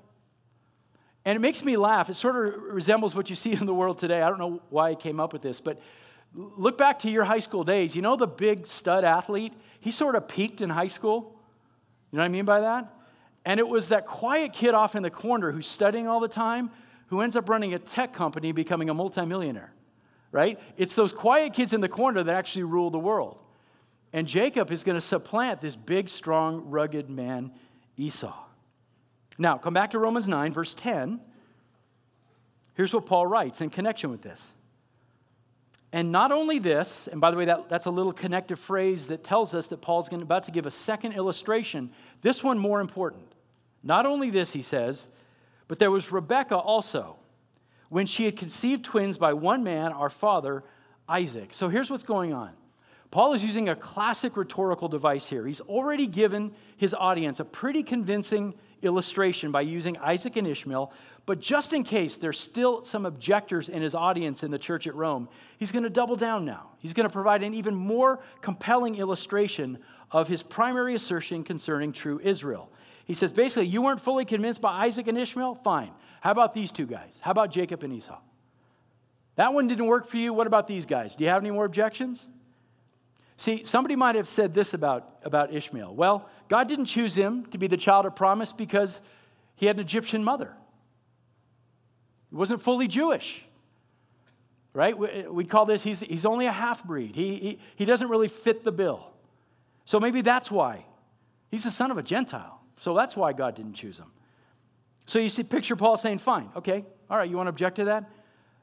[1.27, 2.09] And it makes me laugh.
[2.09, 4.21] It sort of resembles what you see in the world today.
[4.21, 5.77] I don't know why I came up with this, but
[6.33, 7.97] look back to your high school days.
[7.97, 9.51] You know the big stud athlete?
[9.81, 11.37] He sort of peaked in high school.
[12.11, 12.93] You know what I mean by that?
[13.43, 16.71] And it was that quiet kid off in the corner who's studying all the time
[17.07, 19.73] who ends up running a tech company becoming a multimillionaire,
[20.31, 20.57] right?
[20.77, 23.37] It's those quiet kids in the corner that actually rule the world.
[24.13, 27.51] And Jacob is going to supplant this big, strong, rugged man,
[27.97, 28.46] Esau.
[29.37, 31.19] Now, come back to Romans 9, verse 10.
[32.73, 34.55] Here's what Paul writes in connection with this.
[35.93, 39.23] And not only this, and by the way, that, that's a little connective phrase that
[39.23, 43.33] tells us that Paul's going, about to give a second illustration, this one more important.
[43.83, 45.07] Not only this, he says,
[45.67, 47.15] but there was Rebekah also,
[47.89, 50.63] when she had conceived twins by one man, our father,
[51.07, 51.53] Isaac.
[51.53, 52.51] So here's what's going on.
[53.09, 55.47] Paul is using a classic rhetorical device here.
[55.47, 60.91] He's already given his audience a pretty convincing illustration by using Isaac and Ishmael,
[61.25, 64.95] but just in case there's still some objectors in his audience in the church at
[64.95, 66.69] Rome, he's going to double down now.
[66.79, 69.79] He's going to provide an even more compelling illustration
[70.11, 72.71] of his primary assertion concerning true Israel.
[73.05, 75.55] He says basically, you weren't fully convinced by Isaac and Ishmael?
[75.55, 75.91] Fine.
[76.21, 77.19] How about these two guys?
[77.21, 78.19] How about Jacob and Esau?
[79.35, 80.33] That one didn't work for you.
[80.33, 81.15] What about these guys?
[81.15, 82.29] Do you have any more objections?
[83.37, 85.93] See, somebody might have said this about, about Ishmael.
[85.93, 88.99] Well, God didn't choose him to be the child of promise because
[89.55, 90.55] he had an Egyptian mother.
[92.31, 93.45] He wasn't fully Jewish.
[94.73, 94.97] Right?
[95.31, 97.15] We'd call this, he's, he's only a half breed.
[97.15, 99.11] He, he, he doesn't really fit the bill.
[99.85, 100.85] So maybe that's why.
[101.49, 102.59] He's the son of a Gentile.
[102.79, 104.11] So that's why God didn't choose him.
[105.05, 107.85] So you see, picture Paul saying, fine, okay, all right, you want to object to
[107.85, 108.09] that?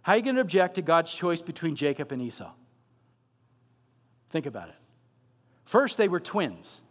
[0.03, 2.51] How are you going to object to God's choice between Jacob and Esau?
[4.35, 4.75] Think about it.
[5.65, 6.83] First, they were twins,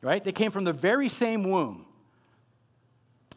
[0.00, 0.24] right?
[0.24, 1.84] They came from the very same womb.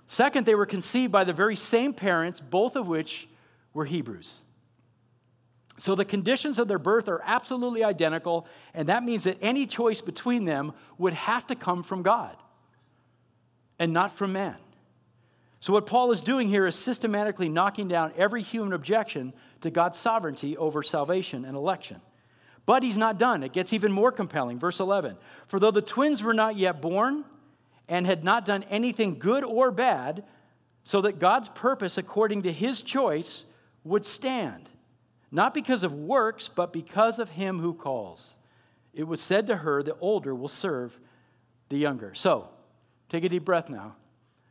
[0.08, 3.28] Second, they were conceived by the very same parents, both of which
[3.74, 4.36] were Hebrews.
[5.78, 10.00] So the conditions of their birth are absolutely identical, and that means that any choice
[10.00, 12.38] between them would have to come from God
[13.78, 14.56] and not from man.
[15.60, 20.00] So, what Paul is doing here is systematically knocking down every human objection to God's
[20.00, 22.00] sovereignty over salvation and election.
[22.66, 23.44] But he's not done.
[23.44, 24.60] It gets even more compelling.
[24.60, 27.26] Verse 11 For though the twins were not yet born
[27.90, 30.24] and had not done anything good or bad,
[30.84, 33.46] so that God's purpose according to his choice
[33.84, 34.70] would stand,
[35.32, 38.36] not because of works, but because of him who calls.
[38.94, 41.00] It was said to her, The older will serve
[41.70, 42.14] the younger.
[42.14, 42.50] So,
[43.10, 43.96] take a deep breath now.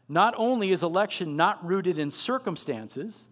[0.09, 3.27] Not only is election not rooted in circumstances,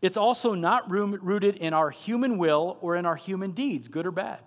[0.00, 4.12] it's also not rooted in our human will or in our human deeds, good or
[4.12, 4.38] bad.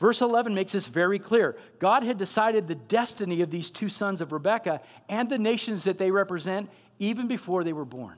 [0.00, 1.56] Verse 11 makes this very clear.
[1.78, 5.98] God had decided the destiny of these two sons of Rebekah and the nations that
[5.98, 6.68] they represent
[6.98, 8.16] even before they were born.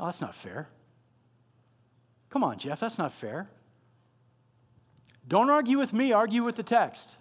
[0.00, 0.68] Oh, that's not fair.
[2.30, 3.50] Come on, Jeff, that's not fair.
[5.28, 7.16] Don't argue with me, argue with the text.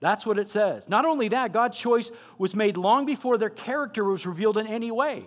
[0.00, 0.88] That's what it says.
[0.88, 4.92] Not only that, God's choice was made long before their character was revealed in any
[4.92, 5.26] way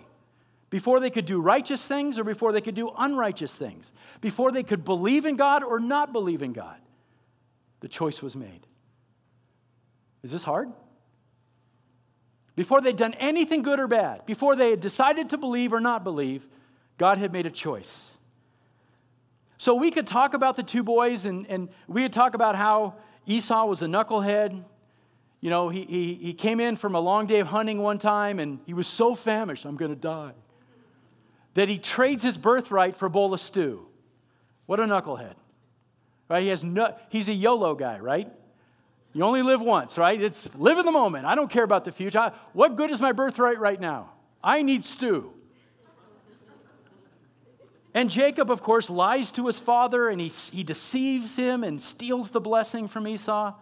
[0.72, 3.92] before they could do righteous things or before they could do unrighteous things,
[4.22, 6.78] before they could believe in God or not believe in God.
[7.80, 8.66] The choice was made.
[10.22, 10.72] Is this hard?
[12.56, 16.04] Before they'd done anything good or bad, before they had decided to believe or not
[16.04, 16.46] believe,
[16.96, 18.10] God had made a choice.
[19.58, 22.94] So we could talk about the two boys and, and we could talk about how
[23.26, 24.64] Esau was a knucklehead.
[25.42, 28.38] You know, he, he, he came in from a long day of hunting one time
[28.38, 30.32] and he was so famished, I'm going to die
[31.54, 33.86] that he trades his birthright for a bowl of stew.
[34.66, 35.34] What a knucklehead.
[36.28, 36.42] Right?
[36.42, 38.30] He has no, he's a YOLO guy, right?
[39.12, 40.20] You only live once, right?
[40.20, 41.26] It's live in the moment.
[41.26, 42.18] I don't care about the future.
[42.18, 44.12] I, what good is my birthright right now?
[44.42, 45.32] I need stew.
[47.94, 52.30] And Jacob, of course, lies to his father and he, he deceives him and steals
[52.30, 53.52] the blessing from Esau.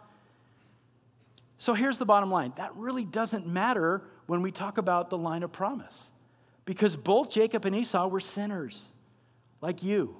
[1.58, 5.42] So here's the bottom line that really doesn't matter when we talk about the line
[5.42, 6.12] of promise
[6.70, 8.80] because both Jacob and Esau were sinners,
[9.60, 10.14] like you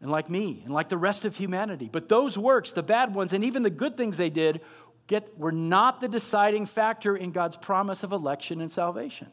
[0.00, 1.88] and like me and like the rest of humanity.
[1.90, 4.60] But those works, the bad ones, and even the good things they did,
[5.06, 9.28] get, were not the deciding factor in God's promise of election and salvation.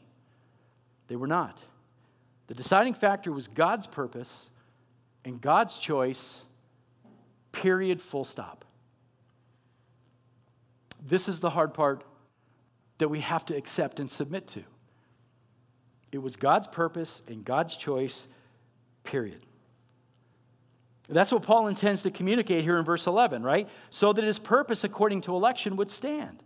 [1.07, 1.63] They were not.
[2.45, 4.51] The deciding factor was God's purpose
[5.25, 6.43] and God's choice,
[7.51, 8.65] period, full stop.
[11.03, 12.03] This is the hard part
[12.99, 14.63] that we have to accept and submit to.
[16.11, 18.27] It was God's purpose and God's choice,
[19.03, 19.45] period.
[21.07, 23.67] That's what Paul intends to communicate here in verse 11, right?
[23.89, 26.43] So that his purpose according to election would stand.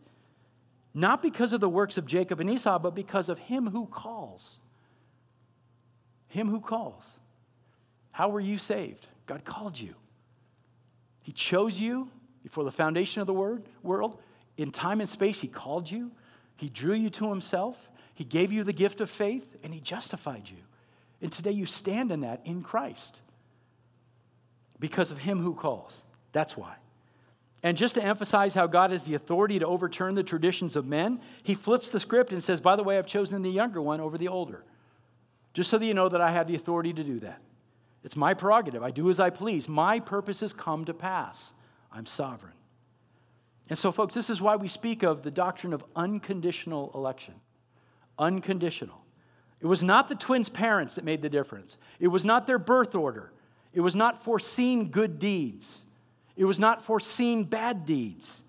[0.93, 4.59] Not because of the works of Jacob and Esau, but because of him who calls.
[6.27, 7.19] Him who calls.
[8.11, 9.07] How were you saved?
[9.25, 9.95] God called you.
[11.21, 12.09] He chose you
[12.43, 14.19] before the foundation of the word, world.
[14.57, 16.11] In time and space, He called you.
[16.57, 17.89] He drew you to Himself.
[18.13, 20.57] He gave you the gift of faith and He justified you.
[21.21, 23.21] And today you stand in that in Christ
[24.79, 26.05] because of Him who calls.
[26.31, 26.75] That's why.
[27.63, 31.21] And just to emphasize how God has the authority to overturn the traditions of men,
[31.41, 34.17] He flips the script and says, By the way, I've chosen the younger one over
[34.17, 34.63] the older.
[35.53, 37.39] Just so that you know that I have the authority to do that.
[38.03, 38.83] It's my prerogative.
[38.83, 39.69] I do as I please.
[39.69, 41.53] My purposes come to pass.
[41.91, 42.53] I'm sovereign.
[43.69, 47.35] And so, folks, this is why we speak of the doctrine of unconditional election
[48.17, 49.03] unconditional.
[49.61, 51.77] It was not the twins' parents that made the difference.
[51.99, 53.31] It was not their birth order.
[53.73, 55.83] It was not foreseen good deeds.
[56.35, 58.43] It was not foreseen bad deeds.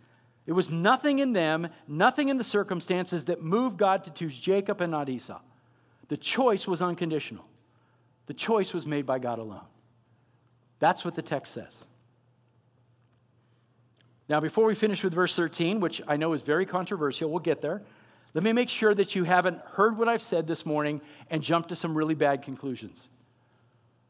[0.47, 4.81] It was nothing in them, nothing in the circumstances that moved God to choose Jacob
[4.81, 5.41] and not Esau.
[6.09, 7.45] The choice was unconditional.
[8.27, 9.65] The choice was made by God alone.
[10.79, 11.85] That's what the text says.
[14.29, 17.61] Now, before we finish with verse 13, which I know is very controversial, we'll get
[17.61, 17.83] there.
[18.35, 21.69] Let me make sure that you haven't heard what I've said this morning and jumped
[21.69, 23.09] to some really bad conclusions.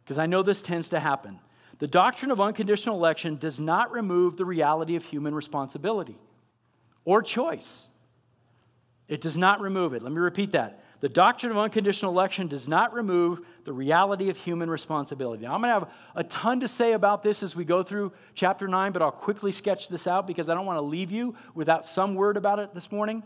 [0.03, 1.39] Because I know this tends to happen.
[1.79, 6.17] The doctrine of unconditional election does not remove the reality of human responsibility
[7.05, 7.87] or choice.
[9.09, 10.01] It does not remove it.
[10.01, 10.83] Let me repeat that.
[11.01, 15.45] The doctrine of unconditional election does not remove the reality of human responsibility.
[15.45, 18.13] Now, I'm going to have a ton to say about this as we go through
[18.35, 21.37] chapter 9, but I'll quickly sketch this out because I don't want to leave you
[21.55, 23.23] without some word about it this morning.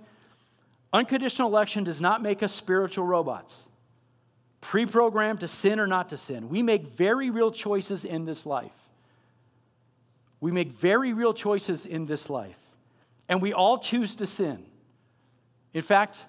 [0.92, 3.68] Unconditional election does not make us spiritual robots,
[4.60, 6.48] pre programmed to sin or not to sin.
[6.48, 8.72] We make very real choices in this life.
[10.40, 12.58] We make very real choices in this life.
[13.28, 14.64] And we all choose to sin.
[15.74, 16.24] In fact,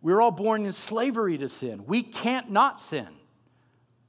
[0.00, 1.84] we're all born in slavery to sin.
[1.86, 3.08] We can't not sin.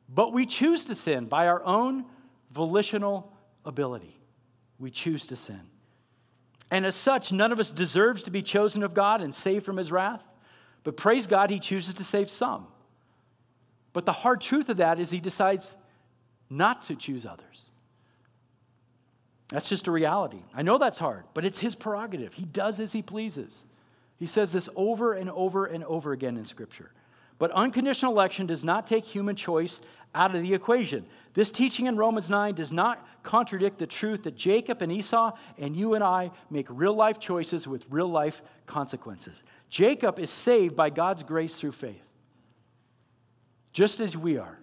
[0.10, 2.06] But we choose to sin by our own
[2.52, 3.32] volitional
[3.64, 4.20] ability.
[4.80, 5.62] We choose to sin.
[6.72, 9.78] And as such, none of us deserves to be chosen of God and saved from
[9.78, 10.24] his wrath.
[10.84, 12.68] But praise God, he chooses to save some.
[13.94, 15.78] But the hard truth of that is he decides
[16.50, 17.66] not to choose others.
[19.50, 20.42] That's just a reality.
[20.54, 22.34] I know that's hard, but it's his prerogative.
[22.34, 23.64] He does as he pleases.
[24.18, 26.92] He says this over and over and over again in Scripture.
[27.38, 29.82] But unconditional election does not take human choice
[30.16, 31.06] out of the equation.
[31.36, 35.76] This teaching in Romans 9 does not contradict the truth that Jacob and Esau and
[35.76, 39.44] you and I make real life choices with real life consequences.
[39.70, 42.02] Jacob is saved by God's grace through faith,
[43.74, 44.58] just as we are.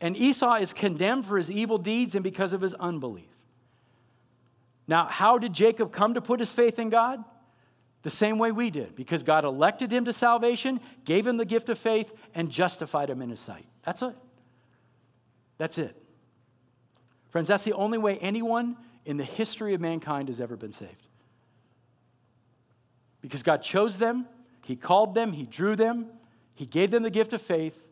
[0.00, 3.26] And Esau is condemned for his evil deeds and because of his unbelief.
[4.88, 7.22] Now, how did Jacob come to put his faith in God?
[8.02, 11.68] The same way we did, because God elected him to salvation, gave him the gift
[11.68, 13.64] of faith, and justified him in his sight.
[13.84, 14.16] That's it.
[15.62, 15.94] That's it.
[17.30, 21.06] Friends, that's the only way anyone in the history of mankind has ever been saved.
[23.20, 24.26] Because God chose them,
[24.66, 26.06] He called them, He drew them,
[26.56, 27.86] He gave them the gift of faith.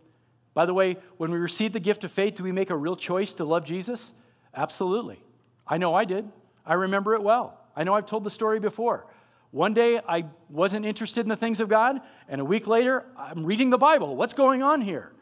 [0.53, 2.97] By the way, when we receive the gift of faith, do we make a real
[2.97, 4.13] choice to love Jesus?
[4.53, 5.23] Absolutely.
[5.65, 6.29] I know I did.
[6.67, 7.57] I remember it well.
[7.77, 9.07] I know I've told the story before.
[9.53, 13.47] One day I wasn't interested in the things of God, and a week later I'm
[13.47, 14.17] reading the Bible.
[14.17, 15.13] What's going on here?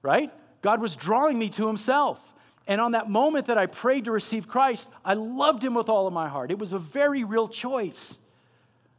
[0.00, 0.32] Right?
[0.62, 2.20] God was drawing me to Himself.
[2.66, 6.06] And on that moment that I prayed to receive Christ, I loved Him with all
[6.06, 6.50] of my heart.
[6.50, 8.18] It was a very real choice.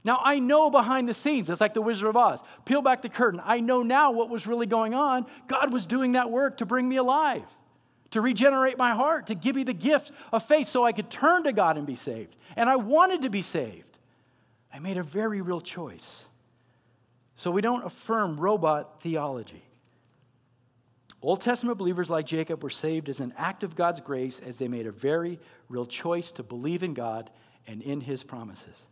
[0.03, 2.39] Now, I know behind the scenes, it's like the Wizard of Oz.
[2.66, 3.41] Peel back the curtain.
[3.43, 5.26] I know now what was really going on.
[5.47, 7.43] God was doing that work to bring me alive,
[8.12, 11.43] to regenerate my heart, to give me the gift of faith so I could turn
[11.43, 12.36] to God and be saved.
[12.55, 13.97] And I wanted to be saved.
[14.74, 16.26] I made a very real choice.
[17.36, 19.64] So we don't affirm robot theology.
[21.22, 24.67] Old Testament believers like Jacob were saved as an act of God's grace as they
[24.67, 27.30] made a very real choice to believe in God
[27.67, 28.88] and in his promises.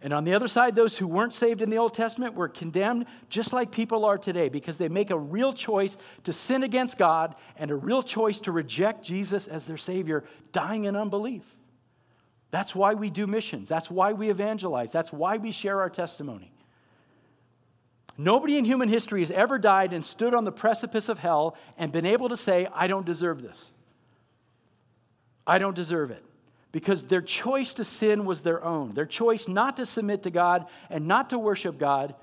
[0.00, 3.06] And on the other side, those who weren't saved in the Old Testament were condemned
[3.28, 7.34] just like people are today because they make a real choice to sin against God
[7.56, 11.56] and a real choice to reject Jesus as their Savior, dying in unbelief.
[12.50, 13.68] That's why we do missions.
[13.68, 14.92] That's why we evangelize.
[14.92, 16.52] That's why we share our testimony.
[18.18, 21.92] Nobody in human history has ever died and stood on the precipice of hell and
[21.92, 23.70] been able to say, I don't deserve this.
[25.46, 26.24] I don't deserve it.
[26.72, 28.94] Because their choice to sin was their own.
[28.94, 32.14] Their choice not to submit to God and not to worship God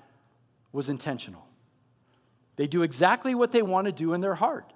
[0.72, 1.46] was intentional.
[2.56, 4.74] They do exactly what they want to do in their heart.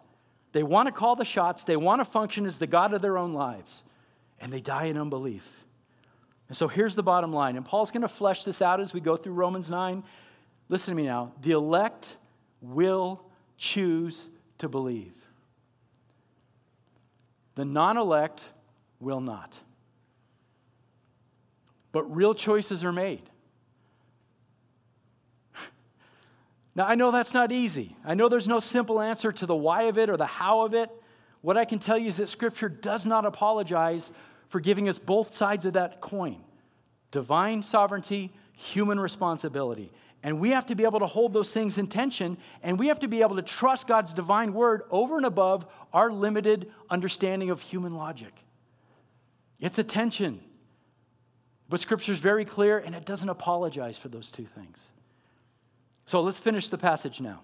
[0.51, 3.17] They want to call the shots, they want to function as the God of their
[3.17, 3.83] own lives,
[4.39, 5.47] and they die in unbelief.
[6.47, 7.57] And so here's the bottom line.
[7.57, 10.03] And Paul's going to flesh this out as we go through Romans 9.
[10.69, 11.33] Listen to me now.
[11.41, 12.17] The elect
[12.61, 13.23] will
[13.57, 15.13] choose to believe,
[17.55, 18.43] the non elect
[18.99, 19.59] will not.
[21.91, 23.29] But real choices are made.
[26.75, 27.95] Now, I know that's not easy.
[28.05, 30.75] I know there's no simple answer to the why of it or the how of
[30.75, 30.91] it.
[31.41, 34.11] What I can tell you is that Scripture does not apologize
[34.49, 36.43] for giving us both sides of that coin
[37.09, 39.91] divine sovereignty, human responsibility.
[40.27, 42.99] And we have to be able to hold those things in tension, and we have
[42.99, 47.61] to be able to trust God's divine word over and above our limited understanding of
[47.61, 48.33] human logic.
[49.61, 50.41] It's a tension.
[51.69, 54.89] But Scripture is very clear, and it doesn't apologize for those two things.
[56.03, 57.39] So let's finish the passage now.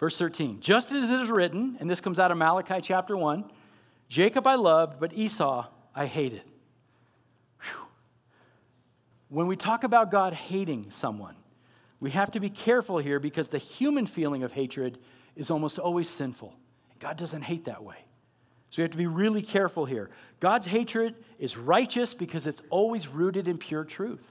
[0.00, 3.44] Verse 13 Just as it is written, and this comes out of Malachi chapter 1
[4.08, 6.42] Jacob I loved, but Esau I hated.
[9.28, 11.34] When we talk about God hating someone,
[11.98, 14.98] we have to be careful here because the human feeling of hatred
[15.34, 16.54] is almost always sinful.
[17.00, 17.96] God doesn't hate that way.
[18.70, 20.10] So we have to be really careful here.
[20.40, 24.22] God's hatred is righteous because it's always rooted in pure truth.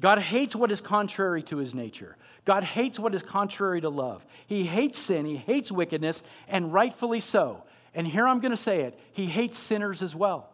[0.00, 2.16] God hates what is contrary to his nature.
[2.44, 4.24] God hates what is contrary to love.
[4.46, 7.64] He hates sin, he hates wickedness, and rightfully so.
[7.94, 10.50] And here I'm going to say it He hates sinners as well.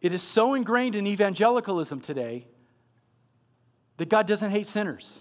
[0.00, 2.46] It is so ingrained in evangelicalism today
[3.98, 5.20] that God doesn't hate sinners.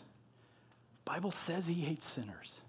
[1.05, 2.61] The Bible says he hates sinners.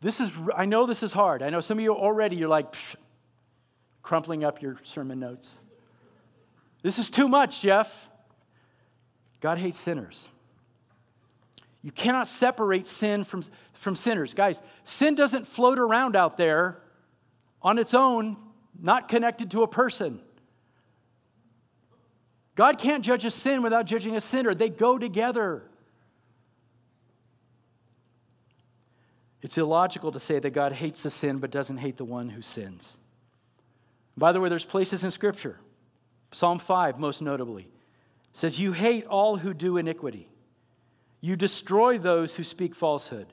[0.00, 1.42] This is I know this is hard.
[1.42, 2.94] I know some of you already you're like psh,
[4.02, 5.54] crumpling up your sermon notes.
[6.82, 8.08] This is too much, Jeff.
[9.40, 10.28] God hates sinners.
[11.82, 14.34] You cannot separate sin from, from sinners.
[14.34, 16.78] Guys, sin doesn't float around out there
[17.62, 18.36] on its own,
[18.78, 20.20] not connected to a person.
[22.60, 25.62] God can't judge a sin without judging a sinner, they go together.
[29.40, 32.42] It's illogical to say that God hates the sin but doesn't hate the one who
[32.42, 32.98] sins.
[34.14, 35.58] By the way, there's places in Scripture,
[36.32, 37.70] Psalm 5 most notably,
[38.34, 40.28] says, You hate all who do iniquity,
[41.22, 43.28] you destroy those who speak falsehood.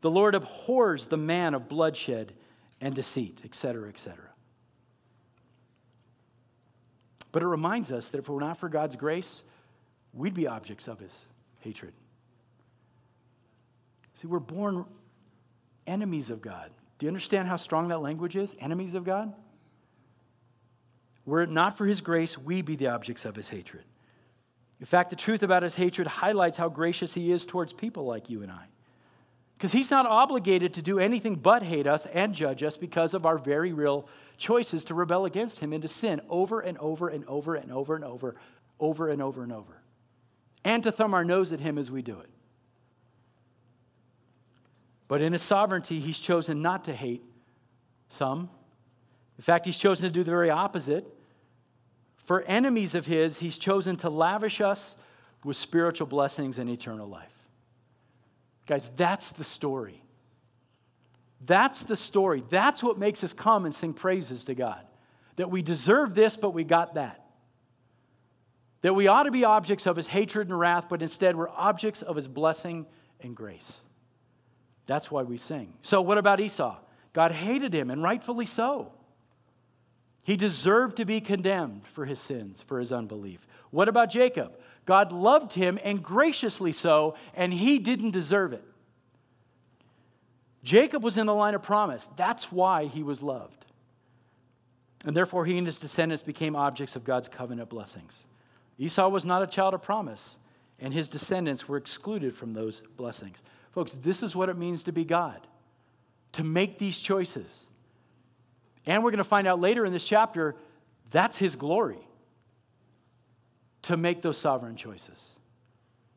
[0.00, 2.34] The Lord abhors the man of bloodshed
[2.80, 4.29] and deceit, etc., etc.
[7.32, 9.42] But it reminds us that if it were not for God's grace,
[10.12, 11.24] we'd be objects of his
[11.60, 11.92] hatred.
[14.14, 14.84] See, we're born
[15.86, 16.70] enemies of God.
[16.98, 18.54] Do you understand how strong that language is?
[18.60, 19.32] Enemies of God?
[21.24, 23.84] Were it not for his grace, we'd be the objects of his hatred.
[24.80, 28.30] In fact, the truth about his hatred highlights how gracious he is towards people like
[28.30, 28.66] you and I.
[29.60, 33.26] Because he's not obligated to do anything but hate us and judge us because of
[33.26, 34.08] our very real
[34.38, 37.94] choices to rebel against him and to sin over and over and over and over
[37.94, 38.36] and over,
[38.80, 39.82] over and over and over,
[40.64, 42.30] and to thumb our nose at him as we do it.
[45.08, 47.22] But in his sovereignty, he's chosen not to hate
[48.08, 48.48] some.
[49.36, 51.06] In fact, he's chosen to do the very opposite.
[52.16, 54.96] For enemies of his, he's chosen to lavish us
[55.44, 57.39] with spiritual blessings and eternal life.
[58.70, 60.00] Guys, that's the story.
[61.44, 62.44] That's the story.
[62.50, 64.86] That's what makes us come and sing praises to God.
[65.34, 67.26] That we deserve this, but we got that.
[68.82, 72.02] That we ought to be objects of his hatred and wrath, but instead we're objects
[72.02, 72.86] of his blessing
[73.20, 73.76] and grace.
[74.86, 75.74] That's why we sing.
[75.82, 76.76] So, what about Esau?
[77.12, 78.92] God hated him, and rightfully so.
[80.22, 83.48] He deserved to be condemned for his sins, for his unbelief.
[83.70, 84.52] What about Jacob?
[84.84, 88.64] God loved him, and graciously so, and he didn't deserve it.
[90.62, 92.08] Jacob was in the line of promise.
[92.16, 93.64] That's why he was loved.
[95.06, 98.26] And therefore, he and his descendants became objects of God's covenant blessings.
[98.78, 100.36] Esau was not a child of promise,
[100.78, 103.42] and his descendants were excluded from those blessings.
[103.72, 105.46] Folks, this is what it means to be God,
[106.32, 107.66] to make these choices.
[108.86, 110.56] And we're going to find out later in this chapter
[111.10, 111.98] that's his glory
[113.82, 115.30] to make those sovereign choices.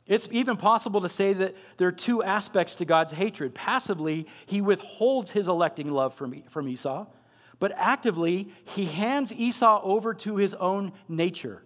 [0.06, 3.56] It's even possible to say that there are two aspects to God's hatred.
[3.56, 7.06] Passively, he withholds his electing love from, from Esau,
[7.60, 11.64] but actively, he hands Esau over to his own nature,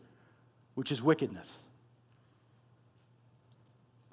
[0.75, 1.63] which is wickedness.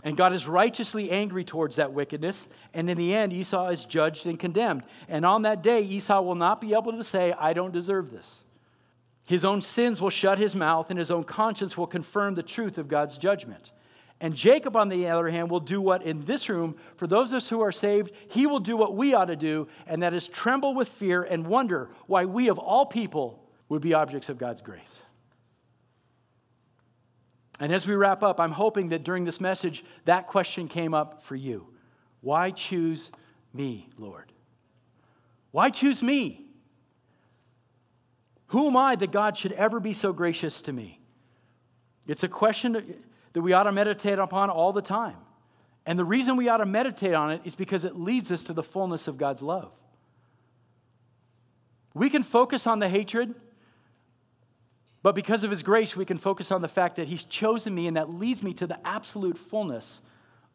[0.05, 2.47] And God is righteously angry towards that wickedness.
[2.75, 4.85] And in the end, Esau is judged and condemned.
[5.09, 8.43] And on that day, Esau will not be able to say, I don't deserve this.
[9.25, 12.77] His own sins will shut his mouth, and his own conscience will confirm the truth
[12.77, 13.73] of God's judgment.
[14.21, 17.39] And Jacob, on the other hand, will do what in this room, for those of
[17.39, 20.29] us who are saved, he will do what we ought to do, and that is
[20.29, 24.63] tremble with fear and wonder why we, of all people, would be objects of God's
[24.63, 25.01] grace.
[27.61, 31.23] And as we wrap up, I'm hoping that during this message, that question came up
[31.23, 31.69] for you.
[32.21, 33.11] Why choose
[33.53, 34.33] me, Lord?
[35.51, 36.44] Why choose me?
[38.55, 41.01] Who am I that God should ever be so gracious to me?
[42.07, 43.03] It's a question
[43.33, 45.17] that we ought to meditate upon all the time.
[45.85, 48.53] And the reason we ought to meditate on it is because it leads us to
[48.53, 49.73] the fullness of God's love.
[51.95, 53.35] We can focus on the hatred
[55.05, 57.87] but because of his grace, we can focus on the fact that he's chosen me,
[57.87, 60.01] and that leads me to the absolute fullness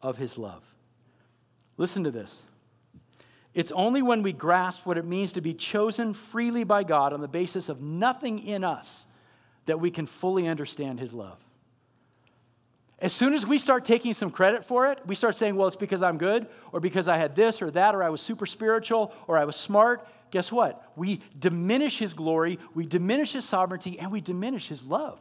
[0.02, 0.64] of his love.
[1.76, 2.42] Listen to this.
[3.52, 7.20] It's only when we grasp what it means to be chosen freely by God on
[7.20, 9.06] the basis of nothing in us
[9.66, 11.38] that we can fully understand his love.
[13.00, 15.76] As soon as we start taking some credit for it, we start saying, well, it's
[15.76, 19.12] because I'm good, or because I had this or that, or I was super spiritual,
[19.26, 20.90] or I was smart guess what?
[20.96, 25.20] We diminish his glory, we diminish his sovereignty, and we diminish his love.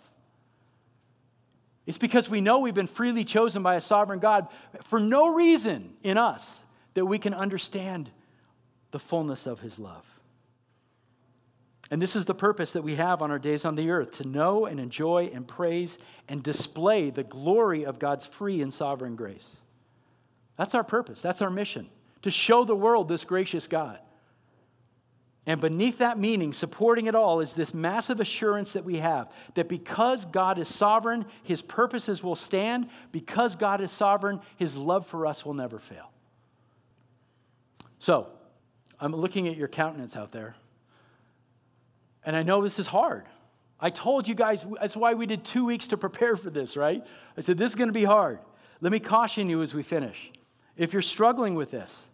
[1.86, 4.48] It's because we know we've been freely chosen by a sovereign God
[4.84, 6.64] for no reason in us
[6.94, 8.12] that we can understand
[8.92, 10.06] the fullness of his love.
[11.92, 14.28] And this is the purpose that we have on our days on the earth to
[14.28, 19.58] know and enjoy and praise and display the glory of God's free and sovereign grace.
[20.56, 21.90] That's our purpose, that's our mission
[22.22, 24.00] to show the world this gracious God.
[25.46, 29.68] And beneath that meaning, supporting it all, is this massive assurance that we have that
[29.68, 32.90] because God is sovereign, his purposes will stand.
[33.12, 36.12] Because God is sovereign, his love for us will never fail.
[37.98, 38.28] So,
[39.00, 40.56] I'm looking at your countenance out there,
[42.26, 43.26] and I know this is hard.
[43.80, 47.06] I told you guys, that's why we did two weeks to prepare for this, right?
[47.38, 48.40] I said, this is going to be hard.
[48.82, 50.32] Let me caution you as we finish.
[50.76, 52.10] If you're struggling with this,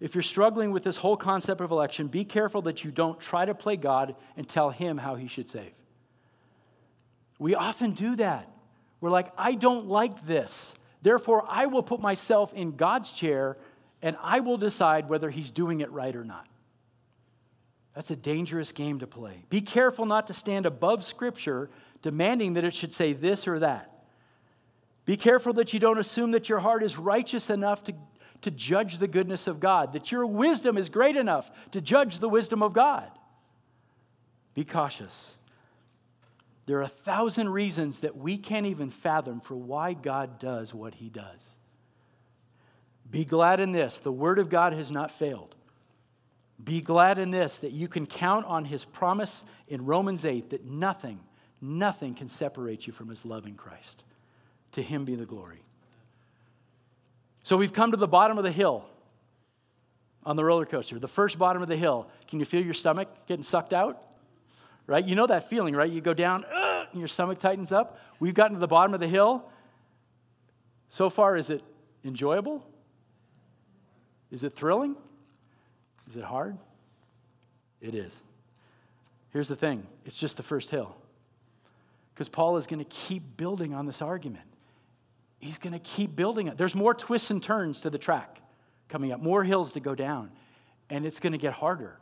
[0.00, 3.44] if you're struggling with this whole concept of election, be careful that you don't try
[3.44, 5.72] to play God and tell him how he should save.
[7.38, 8.50] We often do that.
[9.00, 10.74] We're like, I don't like this.
[11.02, 13.56] Therefore, I will put myself in God's chair
[14.02, 16.46] and I will decide whether he's doing it right or not.
[17.94, 19.44] That's a dangerous game to play.
[19.48, 21.70] Be careful not to stand above Scripture
[22.02, 23.90] demanding that it should say this or that.
[25.06, 27.94] Be careful that you don't assume that your heart is righteous enough to
[28.42, 32.28] to judge the goodness of God, that your wisdom is great enough to judge the
[32.28, 33.10] wisdom of God.
[34.54, 35.34] Be cautious.
[36.66, 40.94] There are a thousand reasons that we can't even fathom for why God does what
[40.94, 41.55] he does.
[43.10, 45.54] Be glad in this the word of God has not failed.
[46.62, 50.64] Be glad in this that you can count on his promise in Romans 8 that
[50.64, 51.20] nothing,
[51.60, 54.02] nothing can separate you from his love in Christ.
[54.72, 55.62] To him be the glory.
[57.44, 58.84] So we've come to the bottom of the hill
[60.24, 62.08] on the roller coaster, the first bottom of the hill.
[62.26, 64.02] Can you feel your stomach getting sucked out?
[64.86, 65.04] Right?
[65.04, 65.90] You know that feeling, right?
[65.90, 67.98] You go down, uh, and your stomach tightens up.
[68.18, 69.44] We've gotten to the bottom of the hill.
[70.88, 71.62] So far, is it
[72.04, 72.66] enjoyable?
[74.30, 74.96] Is it thrilling?
[76.08, 76.56] Is it hard?
[77.80, 78.22] It is.
[79.30, 80.96] Here's the thing it's just the first hill.
[82.14, 84.46] Because Paul is going to keep building on this argument.
[85.38, 86.56] He's going to keep building it.
[86.56, 88.40] There's more twists and turns to the track
[88.88, 90.30] coming up, more hills to go down.
[90.88, 91.98] And it's going to get harder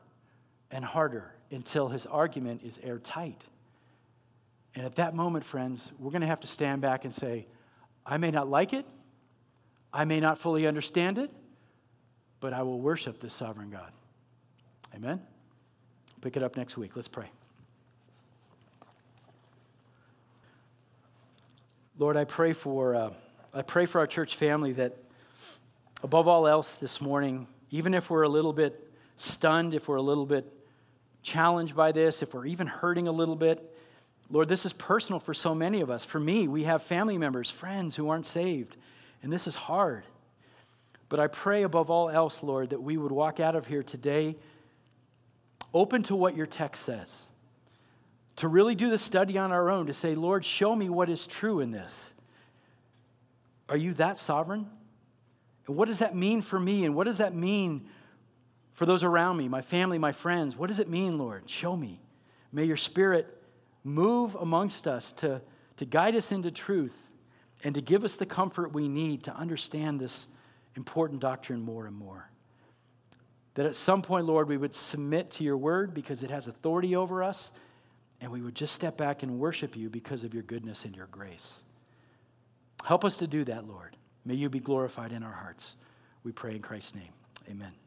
[0.70, 3.42] and harder until his argument is airtight.
[4.74, 7.46] And at that moment, friends, we're going to have to stand back and say,
[8.06, 8.86] I may not like it,
[9.92, 11.30] I may not fully understand it,
[12.44, 13.90] but I will worship this sovereign God.
[14.94, 15.22] Amen?
[16.20, 16.94] Pick it up next week.
[16.94, 17.30] Let's pray.
[21.98, 23.10] Lord, I pray for, uh,
[23.54, 24.94] I pray for our church family that
[26.02, 30.02] above all else this morning, even if we're a little bit stunned, if we're a
[30.02, 30.44] little bit
[31.22, 33.74] challenged by this, if we're even hurting a little bit,
[34.28, 36.04] Lord, this is personal for so many of us.
[36.04, 38.76] For me, we have family members, friends who aren't saved,
[39.22, 40.04] and this is hard.
[41.08, 44.36] But I pray above all else, Lord, that we would walk out of here today
[45.72, 47.26] open to what your text says,
[48.36, 51.26] to really do the study on our own, to say, Lord, show me what is
[51.26, 52.12] true in this.
[53.68, 54.68] Are you that sovereign?
[55.66, 56.84] And what does that mean for me?
[56.84, 57.88] And what does that mean
[58.72, 60.56] for those around me, my family, my friends?
[60.56, 61.48] What does it mean, Lord?
[61.48, 62.00] Show me.
[62.52, 63.42] May your spirit
[63.82, 65.40] move amongst us to,
[65.76, 66.96] to guide us into truth
[67.62, 70.28] and to give us the comfort we need to understand this
[70.76, 72.28] important doctrine more and more.
[73.54, 76.96] That at some point, Lord, we would submit to your word because it has authority
[76.96, 77.52] over us,
[78.20, 81.06] and we would just step back and worship you because of your goodness and your
[81.06, 81.62] grace.
[82.84, 83.96] Help us to do that, Lord.
[84.24, 85.76] May you be glorified in our hearts.
[86.24, 87.12] We pray in Christ's name.
[87.48, 87.83] Amen.